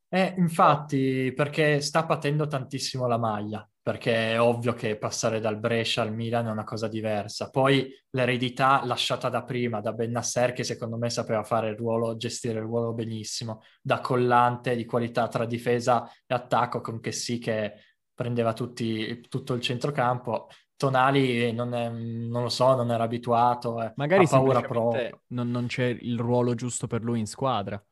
Eh, 0.08 0.36
infatti, 0.38 1.34
perché 1.36 1.82
sta 1.82 2.06
patendo 2.06 2.45
tantissimo 2.45 3.08
la 3.08 3.17
maglia, 3.17 3.67
perché 3.82 4.34
è 4.34 4.39
ovvio 4.39 4.73
che 4.75 4.95
passare 4.95 5.39
dal 5.39 5.58
Brescia 5.58 6.03
al 6.03 6.13
Milan 6.13 6.45
è 6.45 6.51
una 6.51 6.63
cosa 6.63 6.88
diversa. 6.88 7.49
Poi 7.49 7.91
l'eredità 8.12 8.86
lasciata 8.86 9.29
da 9.29 9.43
prima, 9.43 9.82
da 9.82 9.91
Bennasser, 9.91 10.53
che 10.53 10.63
secondo 10.63 10.97
me 10.97 11.10
sapeva 11.10 11.43
fare 11.43 11.69
il 11.69 11.75
ruolo, 11.77 12.15
gestire 12.15 12.60
il 12.60 12.65
ruolo 12.65 12.93
benissimo, 12.93 13.63
da 13.82 14.01
collante 14.01 14.75
di 14.75 14.86
qualità 14.86 15.27
tra 15.27 15.45
difesa 15.47 16.08
e 16.27 16.36
attacco, 16.36 16.79
con 16.79 16.99
che 16.99 17.12
sì 17.12 17.39
che 17.39 17.73
prendeva 18.13 18.53
tutti- 18.53 19.19
tutto 19.27 19.53
il 19.56 19.62
centrocampo. 19.62 20.47
Tonali 20.84 21.52
non, 21.54 21.74
è- 21.74 21.89
non 21.89 22.43
lo 22.43 22.50
so, 22.50 22.76
non 22.76 22.91
era 22.91 23.04
abituato, 23.04 23.82
eh, 23.82 23.96
magari 23.96 24.28
ha 24.28 24.28
paura 24.28 24.63
proprio. 24.63 25.22
non, 25.28 25.50
non 25.52 25.67
c'è 25.67 25.86
il 25.86 26.19
ruolo 26.19 26.56
giusto 26.56 26.88
per 26.88 27.04
lui 27.04 27.19
in 27.19 27.28
squadra. 27.28 27.84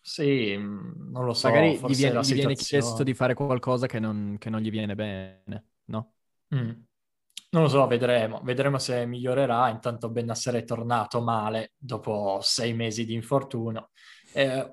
Sì, 0.00 0.56
mh, 0.56 1.10
non 1.10 1.24
lo 1.24 1.32
so, 1.32 1.50
magari 1.50 1.80
gli 1.84 1.94
viene, 1.94 2.18
gli 2.24 2.32
viene 2.32 2.56
chiesto 2.56 3.02
di 3.02 3.14
fare 3.14 3.34
qualcosa 3.34 3.86
che 3.86 3.98
non, 4.00 4.36
che 4.38 4.50
non 4.50 4.60
gli 4.60 4.70
viene 4.70 4.94
bene, 4.94 5.66
no? 5.86 6.14
Mm. 6.54 6.70
Non 7.50 7.62
lo 7.62 7.68
so, 7.68 7.86
vedremo. 7.86 8.40
Vedremo 8.42 8.78
se 8.78 9.06
migliorerà. 9.06 9.68
Intanto 9.70 10.10
Bennassere 10.10 10.58
è 10.60 10.64
tornato 10.64 11.20
male 11.22 11.72
dopo 11.76 12.38
sei 12.42 12.72
mesi 12.74 13.04
di 13.04 13.14
infortunio. 13.14 13.90
Eh, 14.32 14.72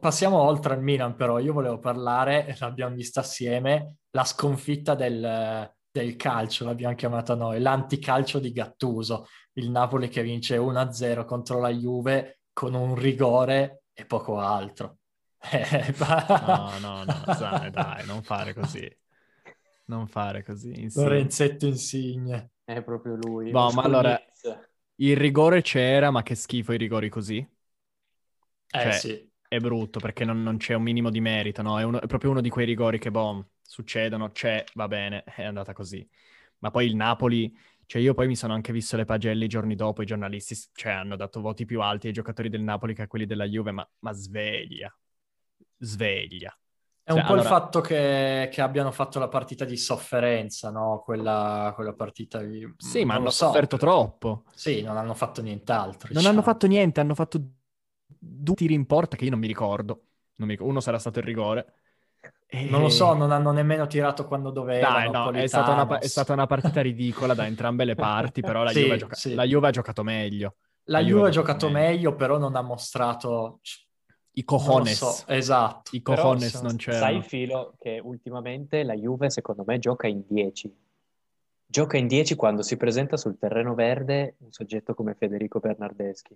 passiamo 0.00 0.38
oltre 0.40 0.74
al 0.74 0.82
Milan, 0.82 1.14
però. 1.16 1.38
Io 1.38 1.52
volevo 1.52 1.78
parlare, 1.78 2.56
l'abbiamo 2.58 2.94
vista 2.96 3.20
assieme, 3.20 3.96
la 4.10 4.24
sconfitta 4.24 4.94
del, 4.96 5.72
del 6.00 6.16
calcio, 6.16 6.64
l'abbiamo 6.64 6.94
chiamata 6.94 7.34
noi, 7.34 7.60
l'anticalcio 7.60 8.38
di 8.38 8.52
Gattuso. 8.52 9.26
Il 9.54 9.70
Napoli 9.70 10.08
che 10.08 10.22
vince 10.22 10.56
1-0 10.56 11.24
contro 11.24 11.58
la 11.60 11.70
Juve 11.70 12.40
con 12.52 12.74
un 12.74 12.94
rigore 12.94 13.82
e 13.92 14.04
poco 14.06 14.38
altro. 14.38 14.98
Eh, 15.50 15.94
No, 16.40 16.78
no, 16.78 17.04
no, 17.04 17.26
Zane, 17.28 17.70
dai, 17.70 18.04
non 18.06 18.22
fare 18.22 18.54
così. 18.54 18.88
Non 19.86 20.06
fare 20.06 20.42
così. 20.44 20.80
Insigne. 20.80 21.04
Lorenzetto 21.04 21.66
Insigne. 21.66 22.50
È 22.64 22.82
proprio 22.82 23.14
lui. 23.16 23.50
Boh, 23.50 23.70
ma 23.72 23.82
allora-. 23.82 24.20
Il 24.96 25.16
rigore 25.16 25.62
c'era, 25.62 26.10
ma 26.10 26.22
che 26.22 26.34
schifo 26.34 26.72
i 26.72 26.76
rigori 26.78 27.08
così. 27.08 27.46
Eh 28.72 28.80
Cioè, 28.80 28.92
sì. 28.92 29.30
È 29.48 29.58
brutto 29.60 29.98
perché 29.98 30.24
non, 30.26 30.42
non 30.42 30.58
c'è 30.58 30.74
un 30.74 30.82
minimo 30.82 31.10
di 31.10 31.20
merito, 31.20 31.62
no? 31.62 31.78
È, 31.78 31.82
uno- 31.82 32.00
è 32.00 32.06
proprio 32.06 32.30
uno 32.30 32.40
di 32.42 32.50
quei 32.50 32.66
rigori 32.66 32.98
che, 32.98 33.10
boh, 33.10 33.48
succedono, 33.68 34.30
c'è, 34.30 34.64
va 34.74 34.88
bene, 34.88 35.22
è 35.24 35.44
andata 35.44 35.74
così. 35.74 36.08
Ma 36.60 36.70
poi 36.70 36.86
il 36.86 36.96
Napoli, 36.96 37.54
cioè 37.84 38.00
io 38.00 38.14
poi 38.14 38.26
mi 38.26 38.34
sono 38.34 38.54
anche 38.54 38.72
visto 38.72 38.96
le 38.96 39.04
pagelle 39.04 39.44
i 39.44 39.48
giorni 39.48 39.74
dopo, 39.74 40.00
i 40.02 40.06
giornalisti, 40.06 40.56
cioè, 40.72 40.92
hanno 40.92 41.16
dato 41.16 41.40
voti 41.42 41.66
più 41.66 41.82
alti 41.82 42.06
ai 42.06 42.14
giocatori 42.14 42.48
del 42.48 42.62
Napoli 42.62 42.94
che 42.94 43.02
a 43.02 43.06
quelli 43.06 43.26
della 43.26 43.44
Juve, 43.44 43.70
ma, 43.70 43.88
ma 44.00 44.12
sveglia, 44.12 44.92
sveglia. 45.76 46.58
È 47.02 47.12
un 47.12 47.18
Cioè, 47.18 47.26
po' 47.26 47.32
allora- 47.34 47.48
il 47.48 47.54
fatto 47.54 47.80
che, 47.80 48.48
che 48.50 48.60
abbiano 48.60 48.90
fatto 48.90 49.18
la 49.18 49.28
partita 49.28 49.64
di 49.64 49.76
sofferenza, 49.76 50.70
no? 50.70 51.02
Quella, 51.04 51.72
quella 51.74 51.92
partita 51.92 52.42
di... 52.42 52.66
Sì, 52.76 53.04
ma 53.04 53.14
non 53.14 53.22
hanno 53.22 53.30
so. 53.30 53.46
sofferto 53.46 53.76
troppo. 53.76 54.44
Sì, 54.54 54.82
non 54.82 54.96
hanno 54.96 55.14
fatto 55.14 55.40
nient'altro. 55.42 56.08
Non 56.08 56.16
diciamo. 56.18 56.28
hanno 56.28 56.42
fatto 56.42 56.66
niente, 56.66 57.00
hanno 57.00 57.14
fatto 57.14 57.40
due 58.06 58.54
tiri 58.54 58.74
in 58.74 58.86
porta 58.86 59.16
che 59.16 59.24
io 59.24 59.30
non 59.30 59.38
mi 59.38 59.46
ricordo. 59.46 60.06
Non 60.36 60.46
mi 60.48 60.52
ricordo. 60.54 60.70
Uno 60.72 60.80
sarà 60.80 60.98
stato 60.98 61.18
il 61.18 61.24
rigore. 61.24 61.74
E- 62.50 62.64
Non 62.70 62.80
lo 62.80 62.88
so, 62.88 63.12
non 63.12 63.30
hanno 63.30 63.50
nemmeno 63.52 63.86
tirato 63.86 64.26
quando 64.26 64.50
dovevano. 64.50 64.94
Dai, 64.94 65.10
no, 65.10 65.30
è 65.32 65.46
stata, 65.46 65.72
una, 65.72 65.98
è 65.98 66.06
stata 66.06 66.32
una 66.32 66.46
partita 66.46 66.80
ridicola 66.82 67.34
da 67.34 67.44
entrambe 67.46 67.84
le 67.84 67.94
parti, 67.94 68.40
però 68.40 68.62
la, 68.62 68.70
Sì, 68.70 68.80
Juve, 68.82 68.94
ha 68.94 68.96
gioca- 68.96 69.14
sì. 69.16 69.34
la 69.34 69.44
Juve 69.44 69.68
ha 69.68 69.70
giocato 69.70 70.02
meglio. 70.02 70.54
La 70.84 71.00
Juve 71.02 71.28
ha 71.28 71.30
giocato 71.30 71.68
meglio, 71.68 72.14
però 72.14 72.38
non 72.38 72.56
ha 72.56 72.62
mostrato... 72.62 73.60
I 74.38 74.44
lo 74.46 74.56
cojones. 74.56 74.96
so, 74.96 75.24
esatto. 75.26 75.90
I 75.96 76.00
cojones 76.00 76.50
sono- 76.52 76.68
non 76.68 76.78
Sai 76.78 76.92
c'erano. 76.94 77.16
il 77.18 77.24
filo 77.24 77.74
che 77.78 78.00
ultimamente 78.02 78.84
la 78.84 78.94
Juve, 78.94 79.30
secondo 79.30 79.64
me, 79.66 79.78
gioca 79.80 80.06
in 80.06 80.22
10. 80.26 80.74
Gioca 81.66 81.96
in 81.98 82.06
10 82.06 82.34
quando 82.36 82.62
si 82.62 82.76
presenta 82.78 83.16
sul 83.18 83.36
terreno 83.36 83.74
verde 83.74 84.36
un 84.38 84.52
soggetto 84.52 84.94
come 84.94 85.14
Federico 85.14 85.58
Bernardeschi. 85.58 86.34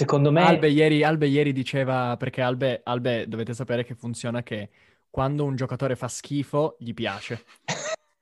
Secondo 0.00 0.32
me... 0.32 0.42
Albe 0.42 0.70
ieri, 0.70 1.04
Albe 1.04 1.26
ieri 1.26 1.52
diceva, 1.52 2.16
perché 2.16 2.40
Albe, 2.40 2.80
Albe 2.84 3.28
dovete 3.28 3.52
sapere 3.52 3.84
che 3.84 3.94
funziona 3.94 4.42
che 4.42 4.70
quando 5.10 5.44
un 5.44 5.56
giocatore 5.56 5.94
fa 5.94 6.08
schifo, 6.08 6.76
gli 6.78 6.94
piace. 6.94 7.44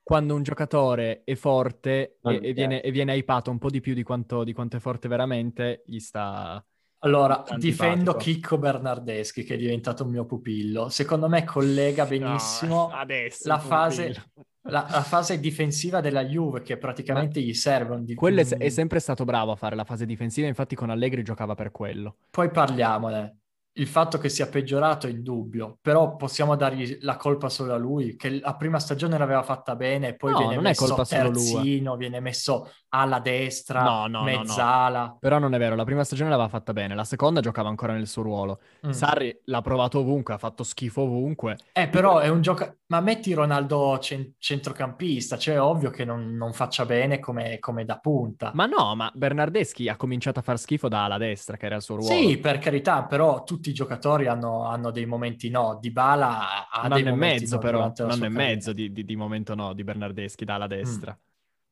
quando 0.03 0.35
un 0.35 0.43
giocatore 0.43 1.23
è 1.23 1.37
forte 1.37 2.19
e, 2.21 2.41
e, 2.43 2.53
viene, 2.53 2.81
e, 2.81 2.91
viene, 2.91 3.15
hypato 3.15 3.53
un 3.53 3.59
po' 3.59 3.71
di 3.71 3.81
più 3.81 3.95
di 3.95 4.03
quanto, 4.03 4.43
di 4.43 4.53
quanto 4.53 4.79
è 4.79 4.81
forte 4.81 5.07
veramente, 5.07 5.85
gli 5.87 6.01
sta... 6.01 6.61
Allora, 7.03 7.45
difendo 7.57 8.17
Chicco 8.17 8.59
Bernardeschi, 8.59 9.45
che 9.45 9.55
è 9.55 9.57
diventato 9.57 10.03
un 10.03 10.11
mio 10.11 10.25
pupillo. 10.25 10.89
Secondo 10.89 11.29
me 11.29 11.45
collega 11.45 12.07
benissimo 12.07 12.91
no, 12.93 13.05
la 13.45 13.59
fase 13.61 14.33
la, 14.69 14.87
la, 14.91 15.03
fase 15.03 15.41
difensiva 15.41 16.01
della 16.01 16.25
Juve 16.25 16.63
che 16.63 16.77
praticamente 16.77 17.41
Ma 17.41 17.47
gli 17.47 17.55
serve. 17.55 17.95
Un 17.95 18.05
di... 18.05 18.15
Quello 18.15 18.41
è, 18.41 18.47
è, 18.47 18.69
sempre 18.69 19.01
stato 19.01 19.25
bravo 19.25 19.53
a 19.53 19.57
fare 19.57 19.77
la 19.77 19.85
fase 19.85 20.07
difensiva, 20.07 20.47
infatti 20.47 20.75
con 20.75 20.91
Allegri 20.91 21.23
giocava 21.23 21.55
per 21.55 21.71
quello. 21.71 22.17
Poi 22.31 22.51
parliamone 22.51 23.39
il 23.79 23.87
fatto 23.87 24.19
che 24.19 24.29
sia 24.29 24.49
peggiorato 24.49 25.07
è 25.07 25.11
indubbio, 25.11 25.79
però 25.81 26.17
possiamo 26.17 26.57
dargli 26.57 26.99
la 27.03 27.17
colpa 27.17 27.49
solo 27.49 27.75
a 27.75 27.77
lui, 27.77 28.17
che 28.17 28.41
la 28.41 28.57
prima 28.57 28.79
stagione 28.79 29.17
l'aveva 29.17 29.43
fatta 29.43 29.77
bene 29.77 30.09
e 30.09 30.17
poi 30.17 30.33
no, 30.33 30.39
viene 30.39 30.55
non 30.55 30.65
messo 30.65 30.85
è 30.85 30.87
colpa 30.89 31.05
terzino, 31.05 31.97
viene 31.97 32.21
messo 32.21 32.73
alla 32.91 33.19
destra, 33.19 33.83
no, 33.83 34.07
no, 34.07 34.23
mezzala. 34.23 35.05
No, 35.05 35.17
però 35.21 35.39
non 35.39 35.55
è 35.55 35.59
vero, 35.59 35.75
la 35.75 35.85
prima 35.85 36.05
stagione 36.05 36.31
l'aveva 36.31 36.49
fatta 36.49 36.73
bene, 36.73 36.95
la 36.95 37.05
seconda 37.05 37.41
giocava 37.41 37.69
ancora 37.69 37.93
nel 37.93 38.07
suo 38.07 38.23
ruolo. 38.23 38.61
Mm. 38.87 38.91
Sarri 38.91 39.41
l'ha 39.45 39.61
provato 39.61 39.99
ovunque, 39.99 40.35
ha 40.35 40.39
fatto 40.39 40.63
schifo 40.63 41.03
ovunque. 41.03 41.57
Eh, 41.73 41.89
però 41.89 42.19
è 42.19 42.29
un 42.29 42.41
gioco... 42.41 42.77
Ma 42.87 43.01
metti 43.01 43.35
Ronaldo 43.35 43.99
cent- 43.99 44.37
centrocampista, 44.39 45.37
cioè 45.37 45.57
è 45.57 45.61
ovvio 45.61 45.91
che 45.91 46.07
non, 46.07 46.35
non 46.37 46.55
faccia 46.55 46.87
bene 46.87 47.19
come, 47.19 47.59
come, 47.59 47.85
da 47.85 47.99
punta. 47.99 48.51
Ma 48.55 48.65
no, 48.65 48.95
ma 48.95 49.11
Bernardeschi 49.15 49.89
ha 49.89 49.97
cominciato 49.97 50.39
a 50.39 50.43
far 50.43 50.59
schifo 50.59 50.89
da 50.89 51.05
ala 51.05 51.19
destra, 51.19 51.59
che 51.59 51.67
era 51.67 51.77
il 51.77 51.83
suo 51.83 51.97
ruolo. 51.97 52.11
Sì, 52.15 52.39
per 52.39 52.59
carità, 52.59 53.05
però 53.05 53.45
tutti 53.45 53.69
i 53.69 53.75
giocatori 53.75 54.27
hanno, 54.27 54.65
hanno 54.65 54.91
dei 54.91 55.05
momenti 55.05 55.51
no. 55.51 55.77
Di 55.79 55.91
Bala 55.91 56.67
ha 56.71 56.87
un 56.87 56.93
anno 56.93 57.09
e 57.09 57.13
mezzo, 57.13 57.59
però, 57.59 57.93
un 57.95 58.11
anno 58.11 58.25
e 58.25 58.31
mezzo 58.31 58.73
di, 58.73 58.91
di, 58.91 59.05
di, 59.05 59.17
momento 59.17 59.55
no 59.55 59.75
di 59.75 59.85
Bernardeschi 59.85 60.47
da 60.47 60.55
ala 60.55 60.67
destra. 60.67 61.13
Mm. 61.13 61.27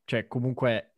Cioè, 0.04 0.26
comunque 0.26 0.92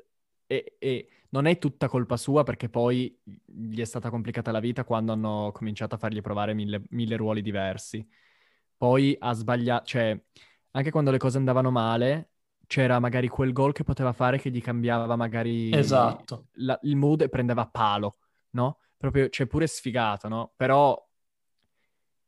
e, 0.49 0.77
e, 0.79 1.09
non 1.31 1.45
è 1.45 1.59
tutta 1.59 1.89
colpa 1.89 2.17
sua 2.17 2.43
perché 2.43 2.71
poi 2.71 3.17
gli 3.23 3.81
è 3.81 3.85
stata 3.85 4.09
complicata 4.09 4.51
la 4.51 4.61
vita 4.61 4.83
quando 4.83 5.13
hanno 5.13 5.53
cominciato 5.53 5.95
a 5.95 5.99
fargli 5.99 6.23
provare 6.23 6.55
mille, 6.55 6.83
mille 6.91 7.17
ruoli 7.17 7.43
diversi. 7.43 8.05
Poi 8.77 9.15
ha 9.19 9.33
sbagliato, 9.35 9.85
cioè 9.85 10.19
anche 10.71 10.91
quando 10.91 11.11
le 11.11 11.19
cose 11.19 11.37
andavano 11.37 11.71
male 11.71 12.31
c'era 12.67 12.99
magari 12.99 13.29
quel 13.29 13.53
gol 13.53 13.73
che 13.73 13.85
poteva 13.85 14.13
fare 14.13 14.39
che 14.39 14.51
gli 14.51 14.63
cambiava 14.63 15.17
magari 15.17 15.71
esatto. 15.73 16.47
la, 16.55 16.79
il 16.83 16.97
mood 16.97 17.23
e 17.23 17.29
prendeva 17.29 17.67
palo, 17.67 18.17
no? 18.51 18.79
Proprio, 18.97 19.29
cioè 19.29 19.47
pure 19.47 19.67
sfigato, 19.67 20.29
no? 20.29 20.53
Però... 20.57 21.07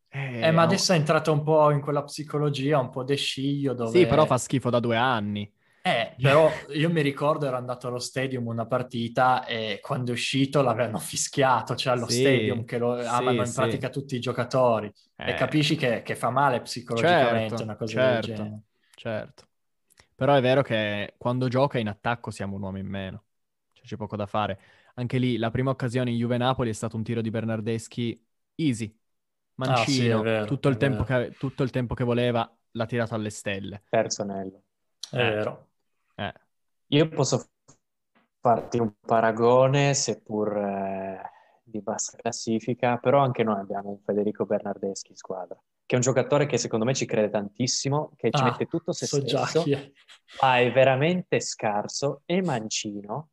Eh, 0.08 0.46
eh 0.46 0.50
ma 0.50 0.62
adesso 0.62 0.92
è 0.92 0.96
entrato 0.96 1.32
un 1.32 1.42
po' 1.42 1.70
in 1.70 1.80
quella 1.80 2.02
psicologia, 2.02 2.78
un 2.78 2.90
po' 2.90 3.04
desciglio 3.04 3.74
dove... 3.74 3.96
Sì, 3.96 4.06
però 4.06 4.26
fa 4.26 4.38
schifo 4.38 4.68
da 4.68 4.80
due 4.80 4.96
anni. 4.96 5.50
Eh, 5.82 6.14
però 6.20 6.50
io 6.74 6.90
mi 6.90 7.00
ricordo 7.00 7.46
ero 7.46 7.56
andato 7.56 7.88
allo 7.88 7.98
stadium 7.98 8.46
una 8.46 8.66
partita 8.66 9.46
e 9.46 9.78
quando 9.80 10.10
è 10.10 10.14
uscito 10.14 10.60
l'avevano 10.60 10.98
fischiato, 10.98 11.74
cioè 11.74 11.94
allo 11.94 12.08
sì, 12.08 12.20
stadium 12.20 12.64
che 12.66 12.76
lo 12.76 13.00
amano 13.00 13.44
sì, 13.44 13.48
in 13.48 13.54
pratica 13.54 13.86
sì. 13.86 13.92
tutti 13.92 14.16
i 14.16 14.20
giocatori 14.20 14.92
eh. 15.16 15.30
e 15.30 15.34
capisci 15.34 15.76
che, 15.76 16.02
che, 16.02 16.16
fa 16.16 16.28
male 16.28 16.60
psicologicamente 16.60 17.48
certo, 17.48 17.62
una 17.62 17.76
cosa 17.76 17.92
certo, 17.92 18.26
del 18.26 18.36
genere. 18.36 18.60
Certo, 18.94 19.48
però 20.14 20.34
è 20.34 20.40
vero 20.42 20.60
che 20.60 21.14
quando 21.16 21.48
gioca 21.48 21.78
in 21.78 21.88
attacco 21.88 22.30
siamo 22.30 22.56
un 22.56 22.62
uomo 22.62 22.76
in 22.76 22.86
meno, 22.86 23.24
cioè, 23.72 23.86
c'è 23.86 23.96
poco 23.96 24.16
da 24.16 24.26
fare. 24.26 24.60
Anche 24.96 25.16
lì 25.16 25.38
la 25.38 25.50
prima 25.50 25.70
occasione 25.70 26.10
in 26.10 26.18
Juve-Napoli 26.18 26.68
è 26.68 26.74
stato 26.74 26.96
un 26.96 27.02
tiro 27.02 27.22
di 27.22 27.30
Bernardeschi 27.30 28.22
easy, 28.56 28.94
mancino, 29.54 30.18
ah, 30.18 30.22
vero, 30.22 30.44
tutto, 30.44 30.68
il 30.68 30.76
che, 30.76 31.34
tutto 31.38 31.62
il 31.62 31.70
tempo 31.70 31.94
che 31.94 32.04
voleva 32.04 32.54
l'ha 32.72 32.84
tirato 32.84 33.14
alle 33.14 33.30
stelle. 33.30 33.84
Terzo 33.88 34.20
anello. 34.20 34.64
È 35.10 35.16
vero. 35.16 35.69
Eh. 36.20 36.34
Io 36.88 37.08
posso 37.08 37.48
farti 38.40 38.78
un 38.78 38.92
paragone, 39.00 39.94
seppur 39.94 40.54
eh, 40.54 41.22
di 41.62 41.80
bassa 41.80 42.16
classifica, 42.16 42.98
però 42.98 43.20
anche 43.20 43.42
noi 43.42 43.58
abbiamo 43.58 43.90
un 43.90 44.00
Federico 44.00 44.44
Bernardeschi 44.44 45.12
in 45.12 45.16
squadra, 45.16 45.56
che 45.86 45.94
è 45.94 45.94
un 45.94 46.02
giocatore 46.02 46.44
che 46.44 46.58
secondo 46.58 46.84
me 46.84 46.94
ci 46.94 47.06
crede 47.06 47.30
tantissimo, 47.30 48.12
che 48.16 48.30
ci 48.30 48.42
ah, 48.42 48.44
mette 48.44 48.66
tutto 48.66 48.92
se 48.92 49.06
so 49.06 49.24
stesso, 49.24 49.64
ma 50.42 50.58
è 50.58 50.70
veramente 50.72 51.40
scarso 51.40 52.20
e 52.26 52.42
mancino, 52.42 53.30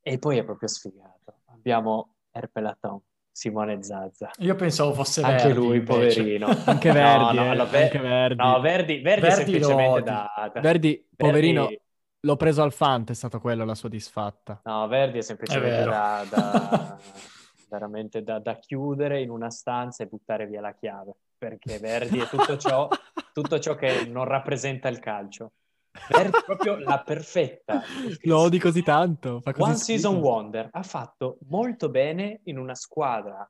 e 0.00 0.18
poi 0.18 0.38
è 0.38 0.44
proprio 0.44 0.68
sfigato. 0.68 1.40
Abbiamo 1.46 2.16
Erpelaton, 2.30 3.00
Simone 3.32 3.82
Zazza. 3.82 4.30
Io 4.38 4.54
pensavo 4.54 4.92
fosse 4.92 5.22
anche 5.22 5.44
Verdi, 5.44 5.58
lui, 5.58 5.80
poverino. 5.80 6.46
anche 6.66 6.92
Verdi, 6.92 7.36
no, 7.36 7.54
no, 7.54 7.54
eh, 7.54 7.82
anche 7.82 7.98
Verdi. 7.98 8.42
No, 8.42 8.60
Verdi, 8.60 9.00
Verdi, 9.00 9.20
Verdi 9.22 9.36
semplicemente 9.36 10.02
da, 10.02 10.50
da, 10.52 10.60
Verdi, 10.60 11.08
poverino, 11.16 11.62
Verdi... 11.62 11.80
l'ho 12.20 12.36
preso 12.36 12.62
al 12.62 12.72
Fante, 12.72 13.12
è 13.12 13.14
stata 13.14 13.38
quella 13.38 13.64
la 13.64 13.74
sua 13.74 13.88
disfatta. 13.88 14.60
No, 14.64 14.86
Verdi 14.86 15.18
è 15.18 15.22
semplicemente 15.22 15.80
è 15.80 15.84
da, 15.84 16.26
da, 16.28 16.98
veramente 17.70 18.22
da, 18.22 18.38
da, 18.38 18.58
chiudere 18.58 19.22
in 19.22 19.30
una 19.30 19.50
stanza 19.50 20.04
e 20.04 20.08
buttare 20.08 20.46
via 20.46 20.60
la 20.60 20.74
chiave, 20.74 21.14
perché 21.38 21.78
Verdi 21.78 22.18
è 22.18 22.26
tutto 22.28 22.58
ciò, 22.58 22.86
tutto 23.32 23.58
ciò 23.58 23.74
che 23.74 24.04
non 24.06 24.24
rappresenta 24.24 24.88
il 24.88 24.98
calcio. 24.98 25.52
È 25.92 26.30
proprio 26.44 26.78
la 26.78 27.02
perfetta. 27.02 27.82
Lo 28.22 28.38
odi 28.38 28.58
così 28.58 28.82
tanto. 28.82 29.40
Fa 29.40 29.52
così 29.52 29.62
One 29.62 29.76
schifo. 29.76 29.98
Season 29.98 30.16
Wonder 30.16 30.68
ha 30.72 30.82
fatto 30.82 31.38
molto 31.48 31.90
bene 31.90 32.40
in 32.44 32.58
una 32.58 32.74
squadra 32.74 33.48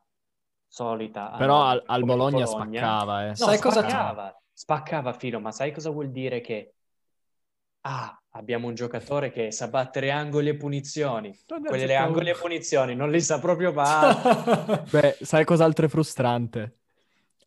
solita. 0.66 1.34
Però 1.38 1.62
al, 1.64 1.82
al 1.86 2.04
Bologna, 2.04 2.44
Bologna, 2.44 2.46
spaccava. 2.46 3.24
Eh. 3.24 3.28
No, 3.28 3.34
sai 3.34 3.56
spaccava, 3.56 4.14
cosa... 4.14 4.42
spaccava 4.52 5.12
filo, 5.12 5.38
ma 5.38 5.52
sai 5.52 5.72
cosa 5.72 5.90
vuol 5.90 6.10
dire 6.10 6.40
che 6.40 6.74
ah, 7.82 8.20
abbiamo 8.30 8.66
un 8.66 8.74
giocatore 8.74 9.30
che 9.30 9.52
sa 9.52 9.68
battere 9.68 10.10
angoli 10.10 10.48
e 10.48 10.56
punizioni. 10.56 11.38
Quelle 11.46 11.86
le 11.86 11.96
angoli 11.96 12.30
e 12.30 12.34
punizioni 12.34 12.94
non 12.94 13.10
li 13.10 13.20
sa 13.20 13.38
proprio 13.38 13.70
fare. 13.72 14.84
Beh, 14.90 15.18
sai 15.20 15.44
cos'altro 15.44 15.86
è 15.86 15.88
frustrante? 15.88 16.78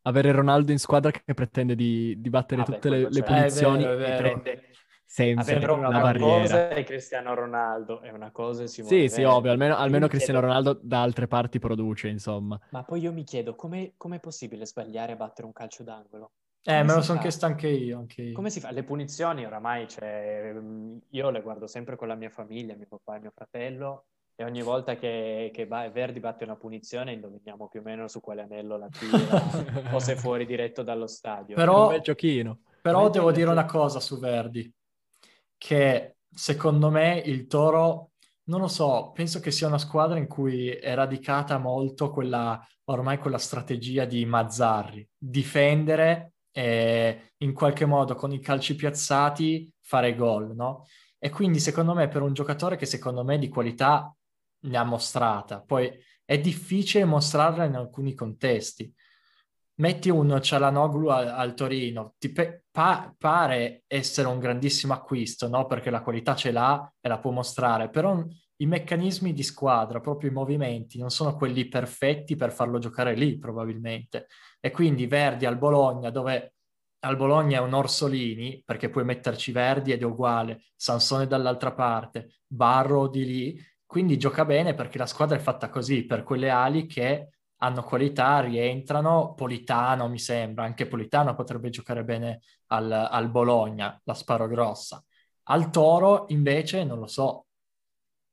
Avere 0.03 0.31
Ronaldo 0.31 0.71
in 0.71 0.77
squadra 0.77 1.09
che 1.09 1.33
pretende 1.33 1.73
di, 1.73 2.13
di 2.21 2.29
battere 2.29 2.61
Vabbè, 2.61 2.73
tutte 2.73 2.89
le, 2.89 3.09
le 3.09 3.23
punizioni 3.23 3.83
è 3.83 3.87
vero, 3.87 3.93
è 3.93 3.97
vero. 3.97 4.13
e 4.13 4.17
prende 4.17 4.69
senza 5.05 5.53
Vabbè, 5.53 5.59
però 5.59 5.77
una 5.77 5.89
barriera. 5.89 6.39
cosa 6.41 6.69
è 6.69 6.83
Cristiano 6.83 7.33
Ronaldo 7.33 8.01
è 8.01 8.11
una 8.11 8.31
cosa 8.31 8.63
è 8.63 8.67
Simone 8.67 9.07
Sì, 9.07 9.07
sì, 9.07 9.23
ovvio, 9.23 9.51
almeno, 9.51 9.75
almeno 9.75 10.07
Cristiano 10.07 10.39
chiedo... 10.39 10.53
Ronaldo 10.53 10.79
da 10.81 11.01
altre 11.01 11.27
parti 11.27 11.59
produce, 11.59 12.07
insomma. 12.07 12.59
Ma 12.71 12.83
poi 12.83 13.01
io 13.01 13.13
mi 13.13 13.23
chiedo, 13.23 13.55
come 13.55 13.93
è 13.97 14.19
possibile 14.19 14.65
sbagliare 14.65 15.13
a 15.13 15.15
battere 15.15 15.47
un 15.47 15.53
calcio 15.53 15.83
d'angolo? 15.83 16.31
Eh, 16.67 16.81
me 16.81 16.95
lo 16.95 17.03
sono 17.03 17.19
chiesto 17.19 17.45
anche 17.45 17.67
io, 17.67 17.99
anche 17.99 18.23
io, 18.23 18.33
Come 18.33 18.49
si 18.49 18.59
fa? 18.59 18.71
Le 18.71 18.83
punizioni 18.83 19.45
oramai, 19.45 19.87
cioè, 19.87 20.51
io 21.09 21.29
le 21.29 21.41
guardo 21.43 21.67
sempre 21.67 21.95
con 21.95 22.07
la 22.07 22.15
mia 22.15 22.31
famiglia, 22.31 22.75
mio 22.75 22.87
papà 22.89 23.17
e 23.17 23.19
mio 23.19 23.31
fratello, 23.35 24.05
e 24.33 24.43
ogni 24.43 24.63
volta 24.63 24.95
che, 24.95 25.51
che 25.53 25.67
Verdi 25.67 26.19
batte 26.19 26.43
una 26.43 26.55
punizione 26.55 27.13
indoviniamo 27.13 27.67
più 27.67 27.81
o 27.81 27.83
meno 27.83 28.07
su 28.07 28.19
quale 28.19 28.41
anello 28.41 28.77
la 28.77 28.89
tira 28.89 29.93
o 29.93 29.99
se 29.99 30.15
fuori 30.15 30.47
diretto 30.47 30.81
dallo 30.81 31.05
stadio. 31.05 31.55
Però, 31.55 31.83
un 31.83 31.93
bel 31.93 32.01
giochino. 32.01 32.59
Però 32.81 33.09
devo 33.11 33.31
dire 33.31 33.51
una 33.51 33.65
cosa 33.65 33.99
su 33.99 34.19
Verdi 34.19 34.71
che 35.57 36.17
secondo 36.33 36.89
me 36.89 37.17
il 37.25 37.47
Toro, 37.47 38.11
non 38.45 38.59
lo 38.59 38.67
so, 38.67 39.11
penso 39.13 39.39
che 39.39 39.51
sia 39.51 39.67
una 39.67 39.77
squadra 39.77 40.17
in 40.17 40.27
cui 40.27 40.69
è 40.69 40.93
radicata 40.93 41.57
molto 41.57 42.11
quella, 42.11 42.63
ormai 42.85 43.17
quella 43.17 43.37
strategia 43.37 44.05
di 44.05 44.25
Mazzarri, 44.25 45.07
difendere 45.17 46.33
e 46.51 47.33
in 47.37 47.53
qualche 47.53 47.85
modo 47.85 48.15
con 48.15 48.31
i 48.31 48.39
calci 48.39 48.75
piazzati 48.75 49.73
fare 49.81 50.15
gol, 50.15 50.55
no? 50.55 50.85
E 51.17 51.29
quindi 51.29 51.59
secondo 51.59 51.93
me 51.93 52.07
per 52.07 52.21
un 52.21 52.33
giocatore 52.33 52.75
che 52.75 52.85
secondo 52.85 53.23
me 53.23 53.37
di 53.39 53.49
qualità 53.49 54.15
ne 54.65 54.77
ha 54.77 54.83
mostrata, 54.83 55.61
poi 55.61 55.91
è 56.23 56.39
difficile 56.39 57.05
mostrarla 57.05 57.65
in 57.65 57.75
alcuni 57.75 58.13
contesti 58.13 58.91
metti 59.75 60.09
un 60.09 60.39
Cialanoglu 60.41 61.07
al, 61.07 61.27
al 61.27 61.53
Torino, 61.53 62.15
ti 62.17 62.31
pe- 62.31 62.65
pa- 62.71 63.13
pare 63.17 63.83
essere 63.87 64.27
un 64.27 64.39
grandissimo 64.39 64.93
acquisto, 64.93 65.47
no? 65.47 65.65
Perché 65.65 65.89
la 65.89 66.01
qualità 66.01 66.35
ce 66.35 66.51
l'ha 66.51 66.93
e 66.99 67.07
la 67.07 67.19
può 67.19 67.31
mostrare, 67.31 67.89
però 67.89 68.23
i 68.57 68.65
meccanismi 68.65 69.33
di 69.33 69.43
squadra, 69.43 69.99
proprio 69.99 70.29
i 70.29 70.33
movimenti, 70.33 70.97
non 70.97 71.09
sono 71.09 71.35
quelli 71.35 71.67
perfetti 71.67 72.35
per 72.35 72.51
farlo 72.51 72.79
giocare 72.79 73.13
lì, 73.13 73.37
probabilmente. 73.37 74.27
E 74.61 74.71
quindi 74.71 75.07
Verdi 75.07 75.45
al 75.45 75.57
Bologna, 75.57 76.09
dove 76.09 76.53
al 76.99 77.17
Bologna 77.17 77.59
è 77.59 77.61
un 77.61 77.73
Orsolini, 77.73 78.61
perché 78.65 78.89
puoi 78.89 79.03
metterci 79.03 79.51
Verdi 79.51 79.91
ed 79.91 80.01
è 80.01 80.05
uguale, 80.05 80.63
Sansone 80.75 81.27
dall'altra 81.27 81.73
parte, 81.73 82.37
Barro 82.47 83.07
di 83.09 83.25
lì, 83.25 83.59
quindi 83.85 84.17
gioca 84.17 84.45
bene 84.45 84.73
perché 84.73 84.97
la 84.97 85.05
squadra 85.05 85.37
è 85.37 85.39
fatta 85.39 85.69
così, 85.69 86.05
per 86.05 86.23
quelle 86.23 86.49
ali 86.49 86.87
che 86.87 87.29
hanno 87.57 87.83
qualità, 87.83 88.39
rientrano. 88.39 89.33
Politano 89.33 90.07
mi 90.07 90.19
sembra, 90.19 90.63
anche 90.63 90.87
Politano 90.87 91.35
potrebbe 91.35 91.69
giocare 91.69 92.03
bene 92.03 92.41
al, 92.67 92.91
al 92.91 93.29
Bologna, 93.29 93.99
la 94.03 94.13
sparo 94.13 94.47
grossa. 94.47 95.03
Al 95.43 95.69
Toro 95.69 96.25
invece 96.29 96.83
non 96.83 96.99
lo 96.99 97.07
so. 97.07 97.45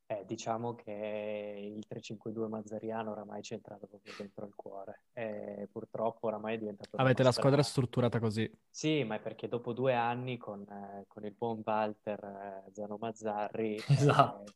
Eh, 0.07 0.25
diciamo 0.27 0.75
che 0.75 1.73
il 1.75 1.87
352 1.87 2.49
Mazzariano 2.49 3.13
oramai 3.13 3.43
ci 3.43 3.53
è 3.53 3.57
entrato 3.57 3.87
proprio 3.87 4.13
dentro 4.19 4.45
il 4.45 4.55
cuore 4.55 5.05
e 5.15 5.69
purtroppo 5.73 6.27
oramai 6.27 6.57
è 6.57 6.59
diventato... 6.59 6.97
Avete 6.97 7.23
la 7.23 7.33
squadra 7.33 7.63
strutturata 7.63 8.19
così. 8.19 8.51
Sì, 8.69 9.05
ma 9.05 9.15
è 9.15 9.21
perché 9.21 9.49
dopo 9.49 9.73
due 9.73 9.95
anni 9.95 10.37
con, 10.37 10.67
eh, 10.69 11.05
con 11.07 11.25
il 11.25 11.33
buon 11.33 11.63
Walter 11.65 12.65
eh, 12.67 12.73
Zano 12.73 12.99
Mazzarri... 13.01 13.77
Esatto. 13.89 14.53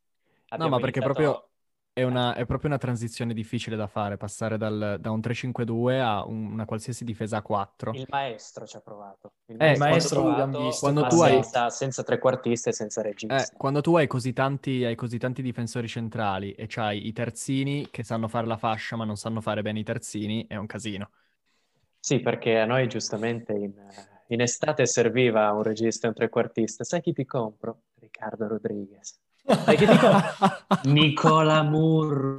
eh, 0.48 0.56
No, 0.56 0.68
ma 0.68 0.78
perché 0.78 0.98
abbiamo 0.98 1.14
proprio 1.14 1.50
è 1.98 2.02
una, 2.02 2.34
è 2.34 2.44
proprio 2.44 2.68
una 2.68 2.78
transizione 2.78 3.32
difficile 3.32 3.74
da 3.74 3.86
fare, 3.86 4.18
passare 4.18 4.58
dal- 4.58 4.98
da 5.00 5.10
un 5.10 5.22
3-5-2 5.22 5.98
a 5.98 6.26
un- 6.26 6.52
una 6.52 6.66
qualsiasi 6.66 7.04
difesa 7.04 7.38
a 7.38 7.42
4. 7.42 7.92
Il 7.92 8.04
maestro 8.10 8.66
ci 8.66 8.76
ha 8.76 8.80
provato. 8.80 9.32
Il 9.46 9.56
Eh, 9.58 9.76
maestro 9.78 10.22
Quando 10.78 11.00
ma 11.00 11.08
tu 11.08 11.20
hai- 11.22 11.32
senza, 11.32 11.70
senza 11.70 12.02
trequartista 12.02 12.68
e 12.68 12.74
senza 12.74 13.00
regista. 13.00 13.34
Eh, 13.34 13.56
quando 13.56 13.80
tu 13.80 13.96
hai 13.96 14.06
così 14.06 14.34
tanti, 14.34 14.84
hai 14.84 14.94
così 14.94 15.16
tanti 15.16 15.40
difensori 15.40 15.88
centrali 15.88 16.52
e 16.52 16.66
c'hai 16.68 17.06
i 17.06 17.12
terzini 17.14 17.88
che 17.90 18.02
sanno 18.04 18.28
fare 18.28 18.46
la 18.46 18.58
fascia 18.58 18.96
ma 18.96 19.04
non 19.06 19.16
sanno 19.16 19.40
fare 19.40 19.62
bene 19.62 19.78
i 19.78 19.82
terzini, 19.84 20.44
è 20.46 20.56
un 20.56 20.66
casino. 20.66 21.08
Sì, 21.98 22.20
perché 22.20 22.58
a 22.58 22.66
noi 22.66 22.86
giustamente 22.88 23.52
in, 23.52 23.72
in 24.28 24.40
estate 24.40 24.86
serviva 24.86 25.50
un 25.52 25.62
regista 25.62 26.06
e 26.06 26.10
un 26.10 26.14
trequartista. 26.14 26.84
Sai 26.84 27.00
chi 27.00 27.12
ti 27.12 27.24
compro? 27.24 27.82
Riccardo 27.98 28.46
Rodriguez. 28.46 29.18
Ti 29.46 29.76
compro? 29.86 30.22
Nicola 30.90 31.62
Murru. 31.62 32.36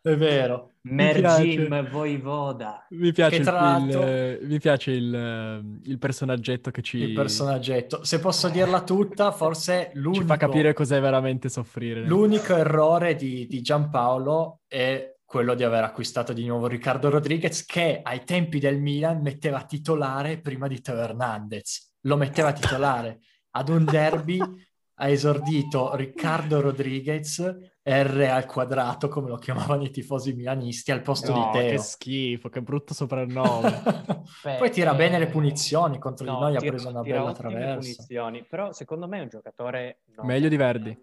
È 0.00 0.16
vero. 0.16 0.72
Mergim 0.82 1.88
Voivoda. 1.90 2.86
Mi 2.90 3.12
piace, 3.12 3.36
il, 3.36 4.38
mi 4.42 4.58
piace 4.58 4.92
il, 4.92 5.14
eh, 5.14 5.90
il 5.90 5.98
personaggetto 5.98 6.70
che 6.70 6.82
ci, 6.82 6.98
Il 6.98 7.12
personaggetto. 7.12 8.04
Se 8.04 8.18
posso 8.18 8.48
dirla 8.48 8.82
tutta, 8.82 9.32
forse 9.32 9.90
ci 9.92 9.98
l'unico, 9.98 10.24
fa 10.24 10.36
capire 10.36 10.72
cos'è 10.72 11.00
veramente 11.00 11.48
soffrire. 11.48 12.04
l'unico 12.04 12.54
errore 12.54 13.16
di, 13.16 13.46
di 13.46 13.60
Giampaolo 13.60 14.60
è 14.66 15.16
quello 15.24 15.54
di 15.54 15.62
aver 15.62 15.84
acquistato 15.84 16.32
di 16.32 16.46
nuovo 16.46 16.68
Riccardo 16.68 17.10
Rodriguez, 17.10 17.66
che 17.66 18.00
ai 18.02 18.24
tempi 18.24 18.58
del 18.58 18.80
Milan 18.80 19.20
metteva 19.20 19.62
titolare 19.64 20.40
prima 20.40 20.68
di 20.68 20.80
Teo 20.80 20.96
Hernandez. 20.96 21.96
Lo 22.02 22.16
metteva 22.16 22.52
titolare. 22.52 23.20
Ad 23.50 23.68
un 23.68 23.84
derby 23.84 24.38
ha 25.00 25.08
esordito 25.08 25.94
Riccardo 25.94 26.60
Rodriguez 26.62 27.40
R 27.82 28.28
al 28.30 28.44
quadrato, 28.46 29.08
come 29.08 29.28
lo 29.28 29.36
chiamavano 29.36 29.82
i 29.84 29.90
tifosi 29.90 30.34
milanisti, 30.34 30.90
al 30.92 31.00
posto 31.02 31.32
No, 31.32 31.50
di 31.52 31.58
Teo. 31.58 31.70
che 31.70 31.78
schifo, 31.78 32.48
che 32.48 32.60
brutto 32.60 32.92
soprannome. 32.94 33.82
Beh, 34.44 34.56
Poi 34.56 34.70
tira 34.70 34.94
bene 34.94 35.18
le 35.18 35.24
eh, 35.26 35.30
punizioni, 35.30 35.98
contro 35.98 36.26
no, 36.26 36.34
di 36.34 36.40
noi 36.40 36.56
ha 36.56 36.58
tira- 36.58 36.72
preso 36.72 36.88
una 36.90 37.00
bella 37.02 37.32
traversa. 37.32 37.78
punizioni, 37.78 38.44
però 38.44 38.72
secondo 38.72 39.08
me 39.08 39.18
è 39.18 39.22
un 39.22 39.28
giocatore 39.28 40.00
Meglio 40.22 40.48
di 40.48 40.56
Verdi. 40.56 40.98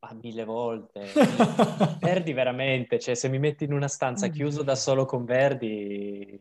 A 0.00 0.14
mille 0.20 0.44
volte. 0.44 1.06
Verdi 2.00 2.32
veramente, 2.32 2.98
cioè 2.98 3.14
se 3.14 3.28
mi 3.28 3.38
metti 3.38 3.64
in 3.64 3.72
una 3.72 3.88
stanza 3.88 4.28
chiuso 4.28 4.62
da 4.62 4.74
solo 4.74 5.04
con 5.06 5.24
Verdi, 5.24 6.38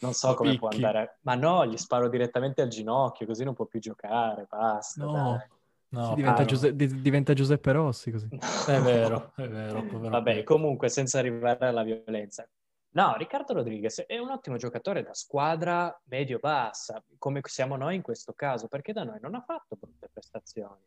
non 0.00 0.12
so 0.14 0.34
come 0.34 0.56
può 0.56 0.68
picchi. 0.68 0.84
andare. 0.84 1.18
Ma 1.22 1.34
no, 1.34 1.66
gli 1.66 1.76
sparo 1.76 2.08
direttamente 2.08 2.62
al 2.62 2.68
ginocchio, 2.68 3.26
così 3.26 3.44
non 3.44 3.54
può 3.54 3.66
più 3.66 3.80
giocare, 3.80 4.46
basta. 4.48 5.04
No. 5.04 5.12
dai. 5.12 5.60
No, 5.92 6.14
diventa, 6.14 6.38
ah, 6.38 6.40
no. 6.40 6.46
Giuse- 6.46 6.74
di- 6.74 7.00
diventa 7.02 7.34
Giuseppe 7.34 7.72
Rossi 7.72 8.10
così. 8.10 8.28
È 8.30 8.80
vero, 8.80 9.32
è 9.36 9.46
vero. 9.46 9.82
povero 9.84 10.08
Vabbè, 10.08 10.42
comunque, 10.42 10.88
senza 10.88 11.18
arrivare 11.18 11.66
alla 11.66 11.82
violenza. 11.82 12.48
No, 12.94 13.14
Riccardo 13.16 13.54
Rodriguez 13.54 14.04
è 14.06 14.18
un 14.18 14.30
ottimo 14.30 14.56
giocatore 14.56 15.02
da 15.02 15.12
squadra 15.14 15.94
medio-bassa, 16.04 17.02
come 17.18 17.40
siamo 17.44 17.76
noi 17.76 17.96
in 17.96 18.02
questo 18.02 18.32
caso, 18.32 18.68
perché 18.68 18.92
da 18.92 19.04
noi 19.04 19.18
non 19.20 19.34
ha 19.34 19.42
fatto 19.42 19.76
brutte 19.78 20.08
prestazioni. 20.10 20.80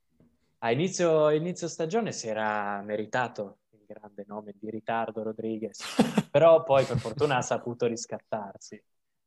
A 0.59 0.71
inizio, 0.71 1.29
inizio 1.29 1.67
stagione 1.67 2.11
si 2.11 2.27
era 2.27 2.81
meritato 2.81 3.59
il 3.71 3.85
grande 3.85 4.23
nome 4.27 4.55
di 4.59 4.71
Riccardo 4.71 5.21
Rodriguez, 5.21 5.83
però 6.31 6.63
poi 6.63 6.83
per 6.85 6.97
fortuna 6.97 7.37
ha 7.37 7.41
saputo 7.41 7.85
riscattarsi. 7.85 8.81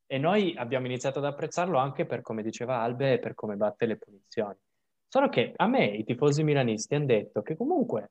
E 0.07 0.19
noi 0.19 0.57
abbiamo 0.57 0.87
iniziato 0.87 1.19
ad 1.19 1.27
apprezzarlo 1.27 1.79
anche 1.79 2.05
per 2.07 2.23
come 2.23 2.43
diceva 2.43 2.81
Albe 2.81 3.15
e 3.15 3.19
per 3.19 3.35
come 3.35 3.57
batte 3.57 3.87
le 3.87 3.97
punizioni. 3.97 4.57
Solo 5.09 5.29
che 5.31 5.55
a 5.57 5.67
me 5.67 5.87
i 5.87 6.05
tifosi 6.05 6.43
milanisti 6.43 6.95
hanno 6.95 7.07
detto 7.07 7.43
che 7.43 7.57
comunque 7.57 8.11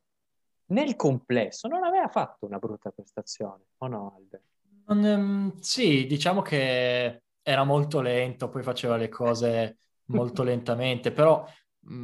nel 0.67 0.95
complesso 0.95 1.67
non 1.67 1.83
aveva 1.83 2.07
fatto 2.07 2.45
una 2.45 2.57
brutta 2.57 2.89
prestazione, 2.89 3.65
o 3.77 3.87
no 3.87 4.13
Albe? 4.15 4.41
Non, 4.87 5.05
ehm, 5.05 5.59
sì, 5.59 6.07
diciamo 6.07 6.41
che 6.41 7.21
era 7.41 7.63
molto 7.63 8.01
lento, 8.01 8.49
poi 8.49 8.63
faceva 8.63 8.97
le 8.97 9.09
cose 9.09 9.77
molto 10.05 10.43
lentamente, 10.43 11.11
però 11.11 11.45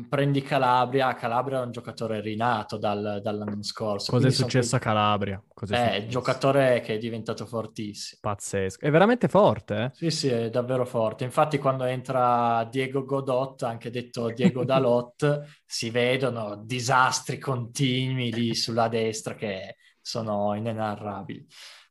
prendi 0.07 0.41
Calabria, 0.41 1.13
Calabria 1.15 1.61
è 1.61 1.65
un 1.65 1.71
giocatore 1.71 2.21
rinato 2.21 2.77
dal- 2.77 3.19
dall'anno 3.21 3.63
scorso. 3.63 4.11
Cos'è 4.11 4.19
quindi 4.21 4.33
sono 4.33 4.49
successo 4.49 4.75
a 4.75 4.79
Calabria? 4.79 5.43
Cos'è 5.53 5.75
Eh, 5.75 5.77
successo? 5.77 6.07
giocatore 6.07 6.81
che 6.81 6.95
è 6.95 6.97
diventato 6.97 7.45
fortissimo. 7.45 8.21
Pazzesco. 8.21 8.85
È 8.85 8.89
veramente 8.91 9.27
forte, 9.27 9.75
eh? 9.75 9.91
Sì, 9.95 10.09
sì, 10.09 10.27
è 10.27 10.49
davvero 10.49 10.85
forte. 10.85 11.23
Infatti, 11.23 11.59
quando 11.59 11.83
entra 11.83 12.63
Diego 12.69 13.05
Godot, 13.05 13.61
anche 13.63 13.91
detto 13.91 14.31
Diego 14.31 14.63
Dalot, 14.65 15.43
si 15.65 15.89
vedono 15.91 16.55
disastri 16.65 17.37
continui 17.37 18.31
lì 18.33 18.55
sulla 18.55 18.87
destra 18.87 19.35
che 19.35 19.77
sono 20.01 20.55
inenarrabili. 20.55 21.45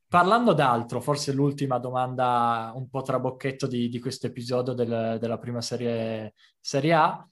Parlando 0.09 0.53
d'altro, 0.53 1.01
forse 1.01 1.33
l'ultima 1.33 1.79
domanda 1.79 2.73
un 2.75 2.89
po' 2.91 3.03
trabocchetto 3.03 3.67
di, 3.67 3.89
di 3.89 3.99
questo 4.01 4.27
episodio 4.27 4.75
del- 4.75 5.17
della 5.21 5.39
prima 5.39 5.61
serie, 5.63 6.35
serie 6.61 6.93
A. 6.93 7.27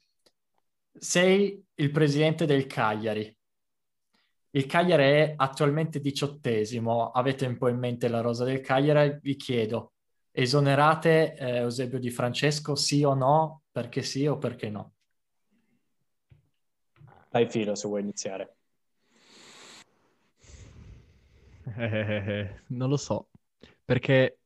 Sei 0.92 1.64
il 1.74 1.90
presidente 1.90 2.44
del 2.46 2.66
Cagliari. 2.66 3.34
Il 4.50 4.66
Cagliari 4.66 5.02
è 5.04 5.34
attualmente 5.36 6.00
diciottesimo. 6.00 7.10
Avete 7.10 7.46
un 7.46 7.56
po' 7.56 7.68
in 7.68 7.78
mente 7.78 8.08
la 8.08 8.20
rosa 8.20 8.44
del 8.44 8.60
Cagliari? 8.60 9.18
Vi 9.22 9.36
chiedo, 9.36 9.92
esonerate 10.32 11.34
eh, 11.36 11.56
Eusebio 11.58 11.98
Di 11.98 12.10
Francesco, 12.10 12.74
sì 12.74 13.04
o 13.04 13.14
no? 13.14 13.62
Perché 13.70 14.02
sì 14.02 14.26
o 14.26 14.38
perché 14.38 14.68
no? 14.68 14.94
Dai 17.30 17.48
filo 17.48 17.76
se 17.76 17.86
vuoi 17.86 18.00
iniziare. 18.00 18.56
Eh, 21.76 22.62
non 22.68 22.88
lo 22.88 22.96
so, 22.96 23.28
perché 23.84 24.38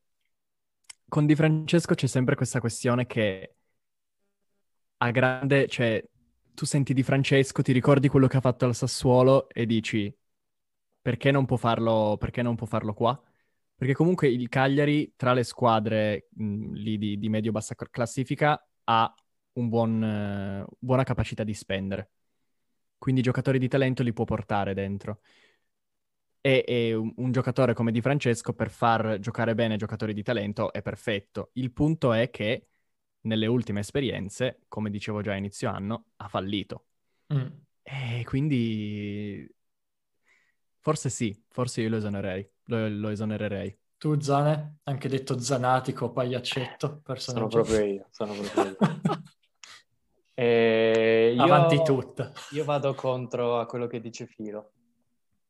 con 1.09 1.25
Di 1.25 1.35
Francesco 1.35 1.95
c'è 1.95 2.07
sempre 2.07 2.35
questa 2.35 2.61
questione 2.61 3.07
che 3.07 3.55
a 4.99 5.11
grande, 5.11 5.67
cioè 5.69 6.05
tu 6.55 6.64
senti 6.67 6.95
Di 6.95 7.03
Francesco, 7.03 7.62
ti 7.62 7.73
ricordi 7.73 8.09
quello 8.09 8.27
che 8.29 8.37
ha 8.37 8.40
fatto 8.40 8.64
al 8.64 8.75
Sassuolo 8.75 9.49
e 9.49 9.67
dici 9.67 10.14
perché 11.01 11.31
non 11.31 11.45
può 11.47 11.57
farlo, 11.57 12.19
non 12.43 12.57
può 12.57 12.67
farlo 12.67 12.95
qua? 12.95 13.21
Perché 13.77 13.95
comunque 13.95 14.29
il 14.29 14.49
Cagliari 14.49 15.14
tra 15.17 15.33
le 15.35 15.45
squadre 15.45 16.29
mh, 16.33 16.73
lì 16.75 16.99
di, 16.99 17.19
di 17.19 17.29
medio-bassa 17.29 17.75
classifica 17.90 18.64
ha 18.85 19.14
un 19.55 19.69
buon, 19.69 20.03
eh, 20.03 20.64
buona 20.79 21.05
capacità 21.05 21.45
di 21.45 21.55
spendere. 21.55 22.11
Quindi 22.99 23.23
giocatori 23.23 23.59
di 23.59 23.69
talento 23.69 24.03
li 24.03 24.12
può 24.12 24.25
portare 24.25 24.75
dentro. 24.75 25.21
E, 26.40 26.62
e 26.67 26.95
un, 26.95 27.12
un 27.17 27.33
giocatore 27.33 27.73
come 27.75 27.90
Di 27.90 28.03
Francesco 28.03 28.53
per 28.53 28.71
far 28.71 29.19
giocare 29.19 29.55
bene 29.55 29.77
giocatori 29.77 30.12
di 30.12 30.23
talento 30.23 30.73
è 30.73 30.83
perfetto. 30.83 31.51
Il 31.55 31.73
punto 31.73 32.12
è 32.12 32.29
che 32.31 32.69
nelle 33.25 33.47
ultime 33.47 33.81
esperienze, 33.81 34.61
come 34.69 34.91
dicevo 34.91 35.21
già 35.21 35.33
a 35.33 35.37
inizio 35.37 35.69
anno, 35.71 36.07
ha 36.17 36.29
fallito. 36.29 36.87
Mm. 37.35 37.47
E 37.83 38.23
quindi 38.25 39.47
forse 40.81 41.11
sì, 41.11 41.39
forse 41.49 41.83
io 41.83 41.89
lo 41.89 41.97
esonerei, 41.97 42.49
lo, 42.65 42.89
lo 42.89 43.09
esonererei. 43.11 43.77
Tu, 43.97 44.21
Zane, 44.21 44.79
anche 44.85 45.09
detto 45.09 45.39
zanatico, 45.39 46.13
pagliaccetto, 46.13 46.87
Sono 46.87 47.01
personaggio. 47.03 47.49
proprio 47.49 47.85
io, 47.85 48.07
sono 48.11 48.35
proprio 48.35 48.65
io. 48.65 48.77
E 50.37 51.33
io- 51.37 51.43
Avanti 51.45 51.81
tutta. 51.85 52.33
Io 52.51 52.65
vado 52.65 52.93
contro 52.95 53.61
a 53.61 53.67
quello 53.67 53.87
che 53.87 54.01
dice 54.01 54.27
Filo. 54.27 54.73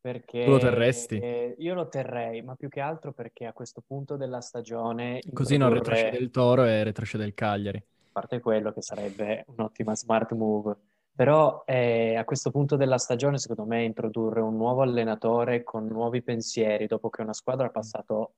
Perché 0.04 0.44
Tu 0.44 0.50
lo 0.50 0.58
terresti? 0.58 1.16
io 1.56 1.72
lo 1.72 1.88
terrei, 1.88 2.42
ma 2.42 2.56
più 2.56 2.68
che 2.68 2.80
altro 2.80 3.14
perché 3.14 3.46
a 3.46 3.54
questo 3.54 3.82
punto 3.86 4.16
della 4.16 4.42
stagione 4.42 5.22
Così 5.32 5.56
non 5.56 5.72
retrocede 5.72 6.18
il 6.18 6.30
Toro 6.30 6.64
e 6.64 6.84
retrocede 6.84 7.24
il 7.24 7.32
Cagliari. 7.32 7.78
a 7.78 8.08
parte 8.12 8.38
quello 8.40 8.70
che 8.70 8.82
sarebbe 8.82 9.46
un'ottima 9.46 9.96
smart 9.96 10.32
move. 10.32 10.76
Però 11.14 11.62
eh, 11.64 12.16
a 12.16 12.24
questo 12.24 12.50
punto 12.50 12.76
della 12.76 12.98
stagione, 12.98 13.38
secondo 13.38 13.64
me, 13.64 13.82
introdurre 13.82 14.42
un 14.42 14.56
nuovo 14.58 14.82
allenatore 14.82 15.62
con 15.62 15.86
nuovi 15.86 16.20
pensieri, 16.20 16.86
dopo 16.86 17.08
che 17.08 17.22
una 17.22 17.32
squadra 17.32 17.68
ha 17.68 17.70
passato 17.70 18.34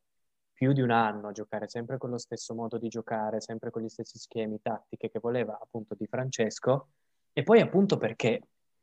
più 0.53 0.73
di 0.73 0.83
un 0.83 0.93
anno 0.93 1.27
a 1.29 1.33
giocare 1.33 1.67
sempre 1.69 1.99
con 1.99 2.11
lo 2.11 2.19
stesso 2.19 2.55
modo 2.55 2.79
di 2.79 2.87
giocare, 2.87 3.41
sempre 3.41 3.71
con 3.71 3.83
gli 3.83 3.89
stessi 3.89 4.19
schemi, 4.19 4.61
tattiche 4.63 5.11
che 5.11 5.19
voleva 5.19 5.59
appunto 5.61 5.97
di 5.99 6.07
Francesco, 6.07 6.91
e 7.33 7.43
poi 7.43 7.61
appunto 7.61 7.97
perché 7.97 8.41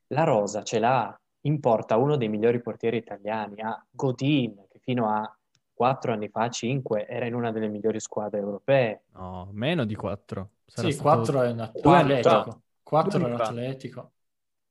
la 0.07 0.25
rosa 0.25 0.63
ce 0.63 0.79
l'ha, 0.79 1.17
importa 1.45 1.97
uno 1.97 2.15
dei 2.17 2.27
migliori 2.29 2.61
portieri 2.61 2.97
italiani, 2.97 3.61
ha 3.61 3.83
Godin, 3.89 4.65
che 4.69 4.79
fino 4.79 5.09
a 5.09 5.35
quattro 5.73 6.11
anni 6.13 6.29
fa, 6.29 6.49
cinque, 6.49 7.07
era 7.07 7.25
in 7.25 7.33
una 7.33 7.51
delle 7.51 7.67
migliori 7.67 7.99
squadre 7.99 8.39
europee. 8.39 9.03
No, 9.13 9.49
meno 9.53 9.85
di 9.85 9.95
4. 9.95 10.49
Sì, 10.65 10.95
4 10.97 11.41
è 11.41 11.51
un 11.51 11.59
atletico. 11.59 12.29
fa. 12.29 12.57
4 12.83 13.19
Due 13.19 13.27
è 13.27 13.31
un 13.31 13.35
anni 13.35 13.43
fa. 13.43 13.49
atletico. 13.49 14.11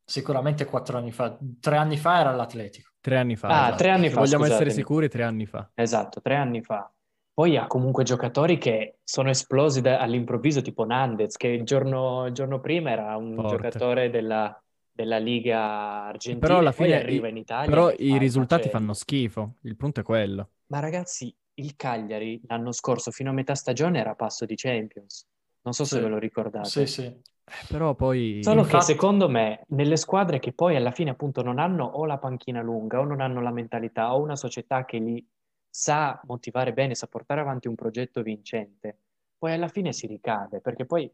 sicuramente 0.05 0.65
quattro 0.65 0.99
anni 0.99 1.13
fa. 1.13 1.37
Tre 1.61 1.77
anni 1.77 1.97
fa 1.97 2.21
era 2.21 2.33
l'Atletico. 2.33 2.91
Tre 3.01 3.17
anni 3.17 3.37
fa. 3.37 3.49
Ah, 3.49 3.63
esatto. 3.67 3.77
tre 3.77 3.91
anni 3.91 4.09
Se 4.09 4.11
fa, 4.15 4.21
vogliamo 4.21 4.45
scusatemi. 4.45 4.69
essere 4.69 4.71
sicuri, 4.83 5.09
tre 5.09 5.23
anni 5.23 5.47
fa. 5.47 5.71
Esatto, 5.75 6.21
tre 6.21 6.35
anni 6.37 6.63
fa. 6.63 6.91
Poi 7.35 7.57
ha 7.57 7.67
comunque 7.67 8.05
giocatori 8.05 8.59
che 8.59 8.99
sono 9.03 9.31
esplosi 9.31 9.81
da- 9.81 9.99
all'improvviso, 10.01 10.61
tipo 10.61 10.85
Nandez, 10.85 11.37
che 11.37 11.49
il 11.49 11.65
giorno, 11.65 12.27
il 12.27 12.35
giorno 12.35 12.61
prima 12.61 12.91
era 12.91 13.17
un 13.17 13.35
Forte. 13.35 13.57
giocatore 13.57 14.11
della, 14.11 14.62
della 14.93 15.19
Liga 15.19 16.05
Argentina, 16.05 16.47
Però 16.47 16.59
alla 16.59 16.73
poi 16.73 16.87
fine 16.87 16.99
arriva 16.99 17.29
in 17.29 17.37
Italia 17.39 17.69
Però 17.71 17.91
i 17.97 18.11
fa- 18.11 18.19
risultati 18.19 18.63
face- 18.65 18.77
fanno 18.77 18.93
schifo. 18.93 19.55
Il 19.63 19.77
punto 19.77 20.01
è 20.01 20.03
quello. 20.03 20.51
Ma 20.67 20.79
ragazzi, 20.81 21.35
il 21.55 21.77
Cagliari 21.77 22.41
l'anno 22.47 22.73
scorso 22.73 23.11
fino 23.11 23.31
a 23.31 23.33
metà 23.33 23.55
stagione 23.55 23.99
era 23.99 24.15
passo 24.15 24.45
di 24.45 24.55
Champions. 24.55 25.27
Non 25.63 25.73
so 25.75 25.85
se 25.85 25.97
Sì. 25.97 26.03
ve 26.03 26.09
lo 26.09 26.19
ricordate. 26.19 26.69
Sì, 26.69 26.87
sì. 26.87 27.03
Eh, 27.05 27.21
Però 27.69 27.95
poi... 27.95 28.41
Solo 28.43 28.61
Infatti- 28.61 28.77
che 28.79 28.83
secondo 28.93 29.29
me 29.29 29.65
nelle 29.69 29.97
squadre 29.97 30.39
che 30.39 30.53
poi 30.53 30.77
alla 30.77 30.91
fine 30.93 31.11
appunto 31.11 31.43
non 31.43 31.59
hanno 31.59 31.85
o 31.85 32.05
la 32.07 32.19
panchina 32.19 32.63
lunga 32.63 33.01
o 33.01 33.05
non 33.05 33.21
hanno 33.21 33.41
la 33.41 33.51
mentalità 33.51 34.15
o 34.15 34.21
una 34.23 34.37
società 34.37 34.85
che 34.85 34.99
li 34.99 35.27
sa 35.69 36.21
motivare 36.25 36.73
bene, 36.73 36.95
sa 36.95 37.07
portare 37.07 37.41
avanti 37.41 37.67
un 37.69 37.75
progetto 37.75 38.23
vincente, 38.23 38.99
poi 39.39 39.53
alla 39.53 39.69
fine 39.69 39.93
si 39.93 40.07
ricade, 40.07 40.61
perché 40.61 40.85
poi 40.87 41.11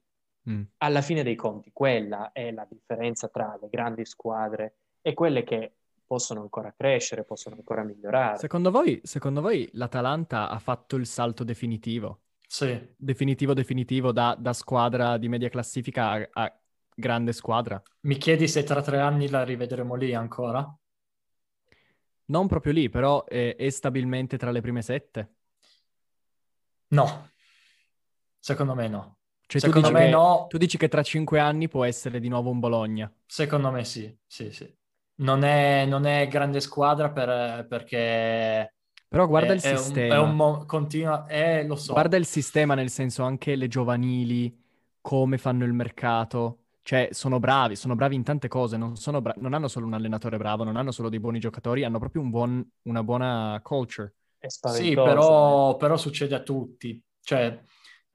Mm. 0.48 0.62
alla 0.78 1.02
fine 1.02 1.22
dei 1.22 1.34
conti 1.34 1.70
quella 1.72 2.32
è 2.32 2.50
la 2.52 2.66
differenza 2.68 3.28
tra 3.28 3.58
le 3.61 3.68
grandi 3.68 4.06
squadre 4.06 4.76
e 5.02 5.12
quelle 5.12 5.44
che 5.44 5.74
possono 6.08 6.40
ancora 6.40 6.72
crescere, 6.74 7.22
possono 7.24 7.56
ancora 7.56 7.82
migliorare. 7.82 8.38
Secondo 8.38 8.70
voi, 8.70 8.98
secondo 9.04 9.42
voi 9.42 9.68
l'Atalanta 9.72 10.48
ha 10.48 10.58
fatto 10.58 10.96
il 10.96 11.06
salto 11.06 11.44
definitivo? 11.44 12.22
Sì. 12.46 12.94
Definitivo, 12.96 13.52
definitivo 13.52 14.11
da, 14.11 14.34
da 14.38 14.54
squadra 14.54 15.18
di 15.18 15.28
media 15.28 15.50
classifica 15.50 16.12
a, 16.12 16.28
a 16.32 16.58
grande 16.94 17.34
squadra? 17.34 17.80
Mi 18.00 18.16
chiedi 18.16 18.48
se 18.48 18.64
tra 18.64 18.80
tre 18.80 19.00
anni 19.00 19.28
la 19.28 19.44
rivedremo 19.44 19.94
lì 19.96 20.14
ancora? 20.14 20.66
Non 22.24 22.46
proprio 22.46 22.72
lì, 22.72 22.88
però 22.88 23.24
è, 23.24 23.54
è 23.54 23.68
stabilmente 23.68 24.38
tra 24.38 24.50
le 24.50 24.62
prime 24.62 24.80
sette. 24.80 25.34
No. 26.88 27.30
Secondo 28.38 28.74
me 28.74 28.88
no. 28.88 29.17
Cioè, 29.48 29.62
tu 29.62 29.70
Secondo 29.70 29.72
dici, 29.72 29.94
me 29.94 30.06
che, 30.06 30.08
no. 30.08 30.46
tu 30.46 30.58
dici 30.58 30.76
che 30.78 30.88
tra 30.88 31.02
cinque 31.02 31.40
anni 31.40 31.68
può 31.68 31.84
essere 31.84 32.20
di 32.20 32.28
nuovo 32.28 32.50
un 32.50 32.61
Bologna. 32.61 33.12
Secondo 33.26 33.70
me 33.70 33.84
sì, 33.84 34.16
sì, 34.26 34.50
sì. 34.52 34.72
Non 35.20 35.42
è, 35.44 35.84
non 35.87 36.06
è 36.06 36.28
grande 36.28 36.61
squadra 36.61 37.11
per- 37.11 37.66
perché 37.68 38.74
Però 39.08 39.26
guarda 39.26 39.52
è, 39.52 39.54
il 39.54 39.61
è 39.61 39.74
un- 39.76 40.04
sistema. 40.04 40.06
è 40.08 40.18
un 40.18 40.34
mo- 40.37 40.64
continua, 40.66 41.26
eh, 41.28 41.64
lo 41.66 41.76
so. 41.76 42.08
Guarda 42.08 42.16
il 42.16 42.26
sistema, 42.26 42.74
nel 42.74 42.90
senso 42.90 43.22
anche 43.22 43.56
le 43.56 43.66
giovanili, 43.68 44.54
come 45.00 45.38
fanno 45.38 45.64
il 45.64 45.72
mercato. 45.72 46.64
Cioè, 46.82 47.08
sono 47.12 47.38
bravi, 47.38 47.76
sono 47.76 47.94
bravi 47.94 48.14
in 48.14 48.22
tante 48.22 48.48
cose, 48.48 48.76
non, 48.76 48.96
sono 48.96 49.20
bra- 49.20 49.34
non 49.38 49.54
hanno 49.54 49.68
solo 49.68 49.87
un 49.87 49.94
allenatore 49.94 50.37
bravo, 50.38 50.64
non 50.64 50.76
hanno 50.76 50.90
solo 50.92 51.08
dei 51.08 51.20
buoni 51.20 51.38
giocatori, 51.38 51.84
hanno 51.84 51.98
proprio 51.98 52.22
un 52.22 52.30
buon- 52.30 52.70
una 52.82 53.02
buona 53.02 53.58
culture. 53.62 54.14
È 54.38 54.46
Sì, 54.48 55.00
però, 55.00 55.76
però 55.76 55.96
succede 55.96 56.34
a 56.34 56.42
tutti. 56.42 57.00
Cioè, 57.20 57.61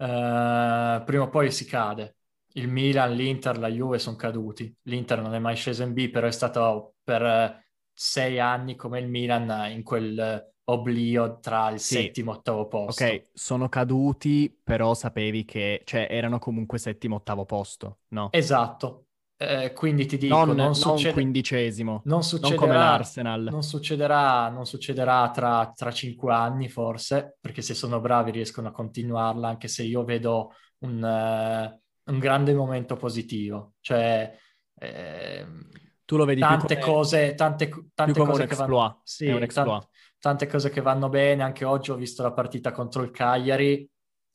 eh, 0.07 1.03
prima 1.05 1.23
o 1.23 1.29
poi 1.29 1.51
si 1.51 1.65
cade. 1.65 2.17
Il 2.55 2.67
Milan, 2.67 3.13
l'Inter, 3.13 3.57
la 3.57 3.67
Juve 3.69 3.99
sono 3.99 4.15
caduti. 4.15 4.73
L'Inter 4.83 5.21
non 5.21 5.33
è 5.33 5.39
mai 5.39 5.55
sceso 5.55 5.83
in 5.83 5.93
B, 5.93 6.09
però 6.09 6.27
è 6.27 6.31
stato 6.31 6.95
per 7.03 7.21
eh, 7.23 7.65
sei 7.91 8.39
anni 8.39 8.75
come 8.75 8.99
il 8.99 9.07
Milan 9.09 9.71
in 9.71 9.83
quel 9.83 10.17
eh, 10.19 10.53
oblio 10.65 11.39
tra 11.39 11.69
il 11.69 11.79
Sì. 11.79 12.11
settimo 12.11 12.33
e 12.33 12.37
ottavo 12.37 12.67
posto. 12.67 13.03
Ok, 13.05 13.29
sono 13.33 13.69
caduti, 13.69 14.49
però 14.63 14.93
sapevi 14.93 15.45
che, 15.45 15.81
cioè, 15.85 16.07
erano 16.09 16.39
comunque 16.39 16.77
settimo, 16.79 17.15
ottavo 17.17 17.45
posto, 17.45 17.99
no? 18.09 18.39
Esatto. 18.39 19.05
Eh, 19.35 19.73
quindi 19.73 20.05
ti 20.05 20.17
dico, 20.17 20.35
non, 20.37 20.47
non, 20.49 20.55
non 20.55 20.75
succede- 20.75 21.11
quindicesimo, 21.13 22.01
non 22.05 22.21
non 22.39 22.55
come 22.55 22.73
l'Arsenal. 22.75 23.47
non 23.51 23.63
succederà, 23.63 24.47
non 24.49 24.65
succederà 24.65 25.29
tra, 25.31 25.71
tra 25.75 25.91
cinque 25.91 26.31
anni 26.33 26.69
forse, 26.69 27.37
perché 27.41 27.61
se 27.61 27.73
sono 27.73 27.99
bravi 27.99 28.31
riescono 28.31 28.69
a 28.69 28.71
continuarla, 28.71 29.47
anche 29.49 29.67
se 29.67 29.83
io 29.83 30.03
vedo 30.05 30.53
un, 30.79 31.03
eh, 31.03 31.81
un 32.11 32.19
grande 32.19 32.53
momento 32.53 32.95
positivo. 32.95 33.73
Cioè, 33.81 34.37
ehm, 34.79 35.67
Tu 36.05 36.15
lo 36.17 36.25
vedi 36.25 36.39
tante 36.41 36.77
come- 36.79 36.85
cose, 36.93 37.33
tante, 37.35 37.69
tante 37.93 38.19
cose 38.19 38.45
che 38.45 38.55
vanno, 38.55 39.01
sì, 39.03 39.25
è 39.25 39.29
un 39.29 39.33
tan- 39.35 39.43
exploit. 39.43 39.87
tante 40.19 40.47
cose 40.47 40.69
che 40.69 40.81
vanno 40.81 41.09
bene. 41.09 41.43
Anche 41.43 41.65
oggi 41.65 41.91
ho 41.91 41.95
visto 41.95 42.21
la 42.23 42.31
partita 42.31 42.71
contro 42.71 43.01
il 43.03 43.11
Cagliari 43.11 43.89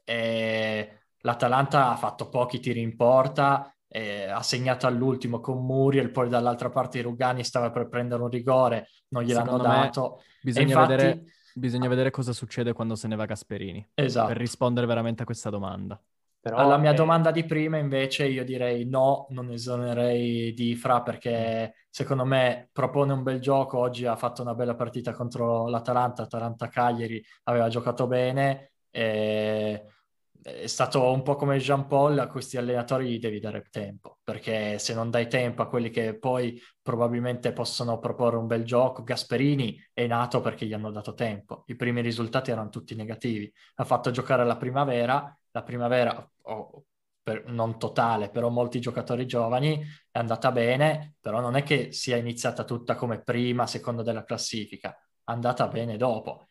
e 0.05 0.99
l'Atalanta 1.21 1.91
ha 1.91 1.97
fatto 1.97 2.29
pochi 2.29 2.59
tiri 2.61 2.81
in 2.81 2.97
porta, 2.97 3.71
e 3.89 4.25
ha 4.25 4.43
segnato 4.43 4.87
all'ultimo 4.87 5.41
con 5.41 5.65
Muriel, 5.65 6.11
poi 6.11 6.29
dall'altra 6.29 6.69
parte 6.69 7.01
Rugani 7.01 7.43
stava 7.43 7.71
per 7.71 7.89
prendere 7.89 8.23
un 8.23 8.29
rigore, 8.29 8.89
non 9.09 9.23
gliel'hanno 9.23 9.57
Secondo 9.57 9.69
dato. 9.69 10.23
Bisogna, 10.43 10.67
infatti- 10.67 10.89
vedere, 10.95 11.25
bisogna 11.55 11.89
vedere 11.89 12.11
cosa 12.11 12.33
succede 12.33 12.73
quando 12.73 12.95
se 12.95 13.09
ne 13.09 13.17
va 13.17 13.25
Gasperini, 13.25 13.91
Esatto. 13.95 14.29
per 14.29 14.37
rispondere 14.37 14.87
veramente 14.87 15.23
a 15.23 15.25
questa 15.25 15.51
domanda. 15.51 16.01
Però 16.41 16.57
Alla 16.57 16.77
mia 16.77 16.93
è- 16.93 16.95
domanda 16.95 17.31
di 17.33 17.45
prima, 17.45 17.79
invece, 17.79 18.27
io 18.27 18.45
direi 18.45 18.85
no, 18.87 19.27
non 19.31 19.51
esonerei 19.51 20.53
di 20.55 20.77
Fra 20.77 21.03
perché 21.03 21.75
secondo 21.91 22.25
me 22.25 22.69
propone 22.73 23.13
un 23.13 23.25
bel 23.25 23.41
gioco. 23.41 23.79
Oggi 23.79 24.07
ha 24.07 24.15
fatto 24.15 24.43
una 24.43 24.55
bella 24.55 24.77
partita 24.77 25.13
contro 25.13 25.67
l'Atalanta, 25.69 26.23
Atalanta-Cagliari 26.23 27.23
aveva 27.45 27.69
giocato 27.69 28.07
bene. 28.07 28.71
E... 28.91 29.85
È 30.41 30.67
stato 30.67 31.11
un 31.13 31.23
po' 31.23 31.35
come 31.37 31.59
Jean 31.59 31.87
Paul, 31.87 32.19
a 32.19 32.29
questi 32.29 32.57
allenatori 32.57 33.11
gli 33.11 33.19
devi 33.19 33.41
dare 33.41 33.67
tempo, 33.71 34.19
perché 34.23 34.79
se 34.79 34.95
non 34.95 35.11
dai 35.11 35.29
tempo 35.29 35.63
a 35.63 35.69
quelli 35.69 35.91
che 35.91 36.17
poi 36.19 36.61
probabilmente 36.81 37.53
possono 37.53 37.99
proporre 37.99 38.37
un 38.37 38.47
bel 38.47 38.65
gioco, 38.65 39.03
Gasperini 39.03 39.79
è 39.93 40.07
nato 40.07 40.41
perché 40.41 40.65
gli 40.67 40.73
hanno 40.73 40.91
dato 40.91 41.13
tempo. 41.15 41.65
I 41.67 41.77
primi 41.77 42.01
risultati 42.01 42.51
erano 42.51 42.71
tutti 42.71 42.95
negativi. 42.95 43.53
Ha 43.77 43.85
fatto 43.85 44.11
giocare 44.11 44.45
la 44.45 44.57
primavera, 44.57 45.37
la 45.51 45.63
primavera, 45.63 46.31
oh, 46.43 46.85
per- 47.23 47.45
non 47.47 47.79
totale, 47.79 48.31
però 48.31 48.49
molti 48.49 48.81
giocatori 48.81 49.27
giovani, 49.27 49.83
è 50.11 50.19
andata 50.19 50.51
bene, 50.53 51.15
però 51.21 51.41
non 51.41 51.57
è 51.57 51.63
che 51.63 51.93
sia 51.93 52.17
iniziata 52.17 52.65
tutta 52.65 52.95
come 52.95 53.21
prima, 53.23 53.67
seconda 53.67 54.03
della 54.03 54.25
classifica, 54.25 54.93
è 54.95 54.97
andata 55.25 55.69
bene 55.69 55.97
dopo. 55.97 56.48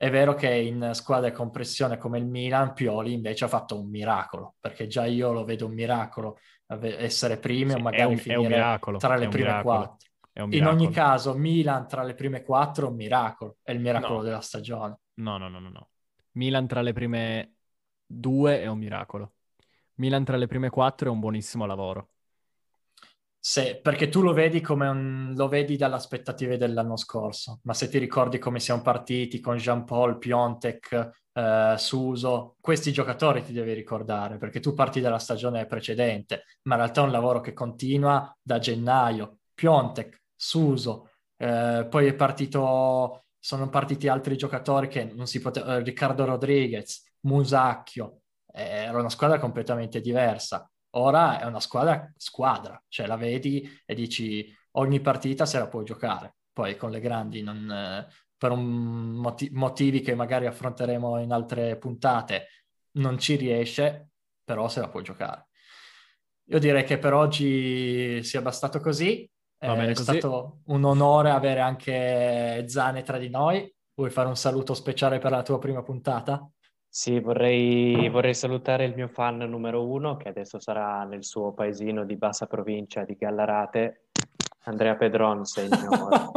È 0.00 0.08
vero 0.08 0.32
che 0.34 0.48
in 0.54 0.92
squadre 0.94 1.30
con 1.30 1.50
pressione 1.50 1.98
come 1.98 2.18
il 2.18 2.24
Milan, 2.26 2.72
Pioli 2.72 3.12
invece 3.12 3.44
ha 3.44 3.48
fatto 3.48 3.78
un 3.78 3.90
miracolo, 3.90 4.54
perché 4.58 4.86
già 4.86 5.04
io 5.04 5.30
lo 5.32 5.44
vedo 5.44 5.66
un 5.66 5.74
miracolo, 5.74 6.38
essere 6.80 7.38
primi 7.38 7.74
Sì, 7.74 7.78
o 7.78 7.78
è 7.88 8.02
magari 8.02 8.04
un- 8.04 8.22
è 8.26 8.34
un 8.36 8.46
finire 8.46 8.46
miracolo, 8.46 8.96
tra 8.96 9.16
è 9.16 9.24
le 9.24 9.28
un 9.28 9.34
prime 9.34 9.34
miracolo, 9.34 9.58
quattro. 9.58 10.08
È 10.32 10.40
un 10.40 10.50
In 10.52 10.64
ogni 10.66 10.88
caso, 10.90 11.34
Milan 11.36 11.86
tra 11.86 12.02
le 12.02 12.14
prime 12.14 12.42
quattro 12.42 12.86
è 12.86 12.90
un 12.90 12.96
miracolo, 12.96 13.58
è 13.62 13.72
il 13.72 13.80
miracolo 13.80 14.22
No. 14.22 14.22
della 14.22 14.40
stagione. 14.40 14.96
No, 15.16 15.38
no, 15.38 15.48
no, 15.50 15.60
no, 15.60 15.70
no. 15.70 15.90
Milan 16.32 16.66
tra 16.66 16.82
le 16.82 16.92
prime 16.92 17.54
due 18.06 18.60
è 18.62 18.66
un 18.66 18.78
miracolo. 18.78 19.34
Milan 19.96 20.24
tra 20.24 20.36
le 20.36 20.46
prime 20.46 20.70
quattro 20.70 21.08
è 21.08 21.12
un 21.12 21.20
buonissimo 21.20 21.66
lavoro. 21.66 22.10
Se- 23.42 23.80
perché 23.80 24.08
tu 24.10 24.20
lo 24.20 24.32
vedi 24.34 24.60
come 24.60 24.86
un, 24.88 25.32
lo 25.34 25.48
vedi 25.48 25.76
dalle 25.76 25.94
aspettative 25.94 26.58
dell'anno 26.58 26.96
scorso, 26.96 27.60
ma 27.64 27.72
se 27.72 27.88
ti 27.88 27.98
ricordi 27.98 28.38
come 28.38 28.60
siamo 28.60 28.82
partiti 28.82 29.40
con 29.40 29.56
Jean 29.56 29.84
Paul, 29.84 30.18
Piontek, 30.18 31.10
eh, 31.32 31.74
Suso, 31.78 32.56
questi 32.60 32.92
giocatori 32.92 33.42
ti 33.42 33.52
devi 33.52 33.72
ricordare, 33.72 34.36
perché 34.36 34.60
tu 34.60 34.74
parti 34.74 35.00
dalla 35.00 35.18
stagione 35.18 35.64
precedente, 35.66 36.44
ma 36.64 36.74
in 36.74 36.80
realtà 36.82 37.00
è 37.00 37.04
un 37.04 37.10
lavoro 37.12 37.40
che 37.40 37.54
continua 37.54 38.30
da 38.42 38.58
gennaio. 38.58 39.38
Piontek, 39.54 40.22
Suso, 40.36 41.08
eh, 41.38 41.86
poi 41.88 42.06
è 42.08 42.14
partito, 42.14 43.24
sono 43.38 43.68
partiti 43.70 44.08
altri 44.08 44.36
giocatori 44.36 44.88
che 44.88 45.04
non 45.04 45.26
si 45.26 45.40
poteva, 45.40 45.78
Riccardo 45.78 46.24
Rodriguez, 46.26 47.02
Musacchio, 47.20 48.20
eh, 48.52 48.62
era 48.84 48.98
una 48.98 49.08
squadra 49.08 49.38
completamente 49.38 50.00
diversa. 50.02 50.69
Ora 50.94 51.38
è 51.38 51.44
una 51.44 51.60
squadra 51.60 52.12
squadra, 52.16 52.82
cioè 52.88 53.06
la 53.06 53.16
vedi 53.16 53.68
e 53.84 53.94
dici 53.94 54.52
ogni 54.72 55.00
partita 55.00 55.46
se 55.46 55.58
la 55.58 55.68
puoi 55.68 55.84
giocare. 55.84 56.36
Poi 56.52 56.76
con 56.76 56.90
le 56.90 57.00
grandi, 57.00 57.42
non, 57.42 57.70
eh, 57.70 58.06
per 58.36 58.54
moti- 58.54 59.50
motivi 59.52 60.00
che 60.00 60.14
magari 60.14 60.46
affronteremo 60.46 61.20
in 61.20 61.32
altre 61.32 61.76
puntate, 61.76 62.46
non 62.92 63.18
ci 63.18 63.36
riesce, 63.36 64.10
però 64.42 64.68
se 64.68 64.80
la 64.80 64.88
puoi 64.88 65.04
giocare. 65.04 65.48
Io 66.46 66.58
direi 66.58 66.84
che 66.84 66.98
per 66.98 67.14
oggi 67.14 68.22
sia 68.24 68.42
bastato 68.42 68.80
così. 68.80 69.30
Va 69.58 69.74
è 69.74 69.76
bene 69.76 69.94
così. 69.94 70.02
stato 70.02 70.62
un 70.66 70.84
onore 70.84 71.30
avere 71.30 71.60
anche 71.60 72.64
Zane 72.66 73.02
tra 73.02 73.18
di 73.18 73.28
noi. 73.28 73.72
Vuoi 73.94 74.10
fare 74.10 74.28
un 74.28 74.36
saluto 74.36 74.74
speciale 74.74 75.18
per 75.18 75.30
la 75.30 75.42
tua 75.42 75.58
prima 75.58 75.82
puntata? 75.82 76.50
Sì, 76.92 77.20
vorrei, 77.20 78.08
vorrei 78.08 78.34
salutare 78.34 78.84
il 78.84 78.94
mio 78.96 79.06
fan 79.06 79.38
numero 79.38 79.86
uno, 79.86 80.16
che 80.16 80.28
adesso 80.28 80.58
sarà 80.58 81.04
nel 81.04 81.24
suo 81.24 81.52
paesino 81.52 82.04
di 82.04 82.16
bassa 82.16 82.46
provincia 82.46 83.04
di 83.04 83.14
Gallarate, 83.14 84.08
Andrea 84.64 84.96
Pedron, 84.96 85.44
sei 85.44 85.68
il 85.68 85.78
mio. 85.80 86.32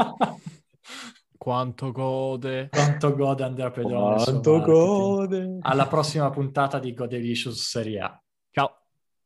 Quanto 1.36 1.91
gode. 1.91 2.70
Quanto 2.70 3.16
gode 3.16 3.43
Andrea 3.43 3.72
suo 3.72 4.24
Quanto 4.24 4.62
gode! 4.62 5.58
Alla 5.62 5.88
prossima 5.88 6.30
puntata 6.30 6.78
di 6.78 6.93
Godelicious 6.93 7.60
Serie 7.60 7.99
A. 7.99 8.22
Ciao. 8.51 8.78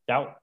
Ciao! 0.06 0.38